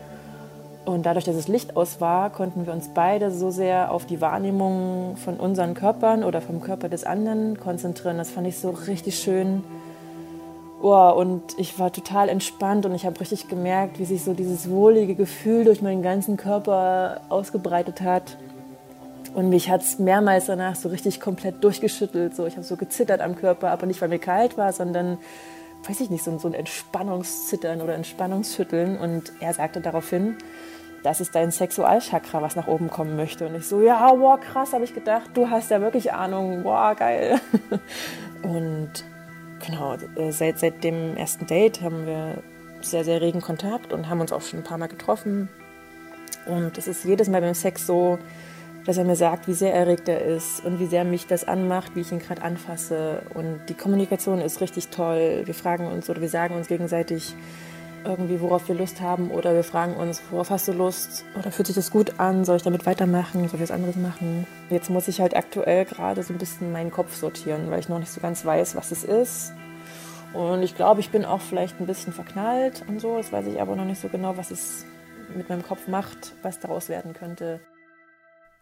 Und 0.85 1.07
dadurch, 1.07 1.25
dass 1.25 1.37
das 1.37 1.47
Licht 1.47 1.77
aus 1.77 2.01
war, 2.01 2.31
konnten 2.31 2.67
wir 2.67 2.73
uns 2.73 2.89
beide 2.93 3.31
so 3.31 3.51
sehr 3.51 3.93
auf 3.93 4.05
die 4.05 4.21
Wahrnehmung 4.21 5.17
von 5.17 5.37
unseren 5.37 5.75
Körpern 5.75 6.25
oder 6.25 6.41
vom 6.41 6.61
Körper 6.61 6.89
des 6.89 7.05
anderen 7.05 7.61
konzentrieren. 7.61 8.19
Das 8.19 8.31
fand 8.31 8.49
ich 8.49 8.59
so 8.59 8.71
richtig 8.71 9.19
schön. 9.19 9.63
Oh, 10.83 11.13
und 11.17 11.43
ich 11.59 11.79
war 11.79 11.93
total 11.93 12.29
entspannt 12.29 12.85
und 12.85 12.95
ich 12.97 13.07
habe 13.07 13.21
richtig 13.21 13.47
gemerkt, 13.47 14.01
wie 14.01 14.05
sich 14.05 14.25
so 14.25 14.35
dieses 14.35 14.69
wohlige 14.69 15.15
Gefühl 15.15 15.65
durch 15.65 15.81
meinen 15.81 16.03
ganzen 16.03 16.37
Körper 16.37 17.21
ausgebreitet 17.29 18.01
hat. 18.01 18.37
Und 19.35 19.49
mich 19.49 19.71
hat 19.71 19.83
es 19.83 20.01
mehrmals 20.01 20.47
danach 20.47 20.75
so 20.75 20.89
richtig 20.89 21.21
komplett 21.21 21.63
durchgeschüttelt. 21.63 22.35
So, 22.35 22.47
ich 22.47 22.55
habe 22.55 22.65
so 22.65 22.77
gezittert 22.77 23.21
am 23.21 23.37
Körper, 23.37 23.71
aber 23.71 23.87
nicht, 23.87 24.03
weil 24.03 24.09
mir 24.09 24.19
kalt 24.19 24.59
war, 24.59 24.73
sondern, 24.73 25.19
weiß 25.89 26.01
ich 26.01 26.11
nicht, 26.11 26.25
so, 26.25 26.31
ein 26.31 26.55
Entspannungszittern 26.55 27.81
oder 27.81 27.95
Entspannungsschütteln. 27.95 28.99
Und 28.99 29.33
er 29.41 29.53
sagte 29.55 29.81
daraufhin, 29.81 30.37
das 31.03 31.21
ist 31.21 31.35
dein 31.35 31.51
Sexualchakra, 31.51 32.43
was 32.43 32.55
nach 32.55 32.69
oben 32.69 32.89
kommen 32.89 33.17
möchte. 33.17 33.47
Und 33.47 33.57
ich 33.57 33.67
so, 33.67 33.81
ja, 33.81 34.13
wow, 34.17 34.39
krass, 34.39 34.73
habe 34.73 34.85
ich 34.85 34.95
gedacht, 34.95 35.31
du 35.35 35.51
hast 35.51 35.71
ja 35.71 35.81
wirklich 35.81 36.13
Ahnung, 36.13 36.65
wow, 36.65 36.97
geil. 36.97 37.41
Und 38.43 39.05
genau, 39.65 39.97
äh, 40.17 40.31
seit, 40.31 40.59
seit 40.59 40.85
dem 40.85 41.17
ersten 41.17 41.47
Date 41.47 41.81
haben 41.83 42.07
wir 42.07 42.43
sehr, 42.81 43.05
sehr 43.05 43.21
regen 43.21 43.41
Kontakt 43.41 43.93
und 43.93 44.09
haben 44.09 44.21
uns 44.21 44.33
auch 44.33 44.43
schon 44.43 44.61
ein 44.61 44.65
paar 44.65 44.79
Mal 44.79 44.89
getroffen. 44.89 45.49
Und 46.47 46.77
es 46.79 46.89
ist 46.89 47.05
jedes 47.05 47.29
Mal 47.29 47.41
beim 47.41 47.55
Sex 47.55 47.87
so, 47.87 48.19
dass 48.87 48.99
er 48.99 49.05
mir 49.05 49.17
sagt, 49.17 49.47
wie 49.49 49.55
sehr 49.55 49.75
erregt 49.75 50.09
er 50.09 50.25
ist 50.25 50.65
und 50.65 50.81
wie 50.81 50.87
sehr 50.87 51.05
mich 51.05 51.27
das 51.27 51.47
anmacht, 51.47 51.95
wie 51.95 52.01
ich 52.01 52.13
ihn 52.13 52.19
gerade 52.19 52.43
anfasse. 52.43 53.23
Und 53.35 53.61
die 53.69 53.75
Kommunikation 53.75 54.41
ist 54.41 54.61
richtig 54.61 54.89
toll. 54.89 55.43
Wir 55.45 55.55
fragen 55.55 55.87
uns 55.87 56.11
oder 56.11 56.21
wir 56.21 56.29
sagen 56.29 56.55
uns 56.57 56.69
gegenseitig, 56.69 57.35
irgendwie, 58.05 58.41
worauf 58.41 58.69
wir 58.69 58.75
Lust 58.75 59.01
haben 59.01 59.31
oder 59.31 59.55
wir 59.55 59.65
fragen 59.65 59.95
uns, 59.95 60.23
worauf 60.31 60.51
hast 60.51 60.69
du 60.69 60.73
Lust 60.73 61.25
oder 61.39 61.53
fühlt 61.53 61.69
sich 61.69 61.77
das 61.77 61.91
gut 61.91 62.19
an, 62.19 62.45
soll 62.45 62.57
ich 62.57 62.63
damit 62.63 62.85
weitermachen, 62.87 63.49
soll 63.49 63.57
ich 63.57 63.63
was 63.63 63.71
anderes 63.71 63.97
machen. 63.97 64.47
Jetzt 64.71 64.91
muss 64.91 65.09
ich 65.09 65.21
halt 65.21 65.37
aktuell 65.37 65.85
gerade 65.85 66.23
so 66.23 66.33
ein 66.33 66.39
bisschen 66.39 66.73
meinen 66.73 66.91
Kopf 66.91 67.15
sortieren, 67.15 67.71
weil 67.71 67.81
ich 67.81 67.89
noch 67.89 67.99
nicht 67.99 68.11
so 68.11 68.21
ganz 68.21 68.45
weiß, 68.45 68.77
was 68.77 68.91
es 68.91 69.05
ist. 69.05 69.53
Und 70.33 70.63
ich 70.63 70.75
glaube, 70.75 71.01
ich 71.01 71.11
bin 71.11 71.25
auch 71.25 71.41
vielleicht 71.41 71.81
ein 71.81 71.87
bisschen 71.87 72.13
verknallt 72.13 72.83
und 72.89 73.01
so, 73.01 73.19
das 73.19 73.33
weiß 73.33 73.47
ich 73.47 73.61
aber 73.61 73.77
noch 73.77 73.85
nicht 73.85 74.01
so 74.01 74.09
genau, 74.09 74.37
was 74.37 74.51
es 74.51 74.87
mit 75.37 75.49
meinem 75.49 75.63
Kopf 75.63 75.89
macht, 75.89 76.35
was 76.43 76.59
daraus 76.59 76.89
werden 76.89 77.13
könnte. 77.13 77.61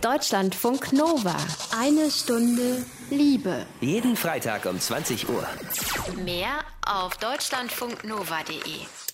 Deutschlandfunk 0.00 0.92
Nova. 0.92 1.36
Eine 1.76 2.10
Stunde 2.10 2.86
Liebe. 3.10 3.66
Jeden 3.80 4.16
Freitag 4.16 4.64
um 4.66 4.78
20 4.78 5.28
Uhr. 5.28 5.46
Mehr 6.24 6.60
auf 6.86 7.16
deutschlandfunknova.de. 7.18 9.09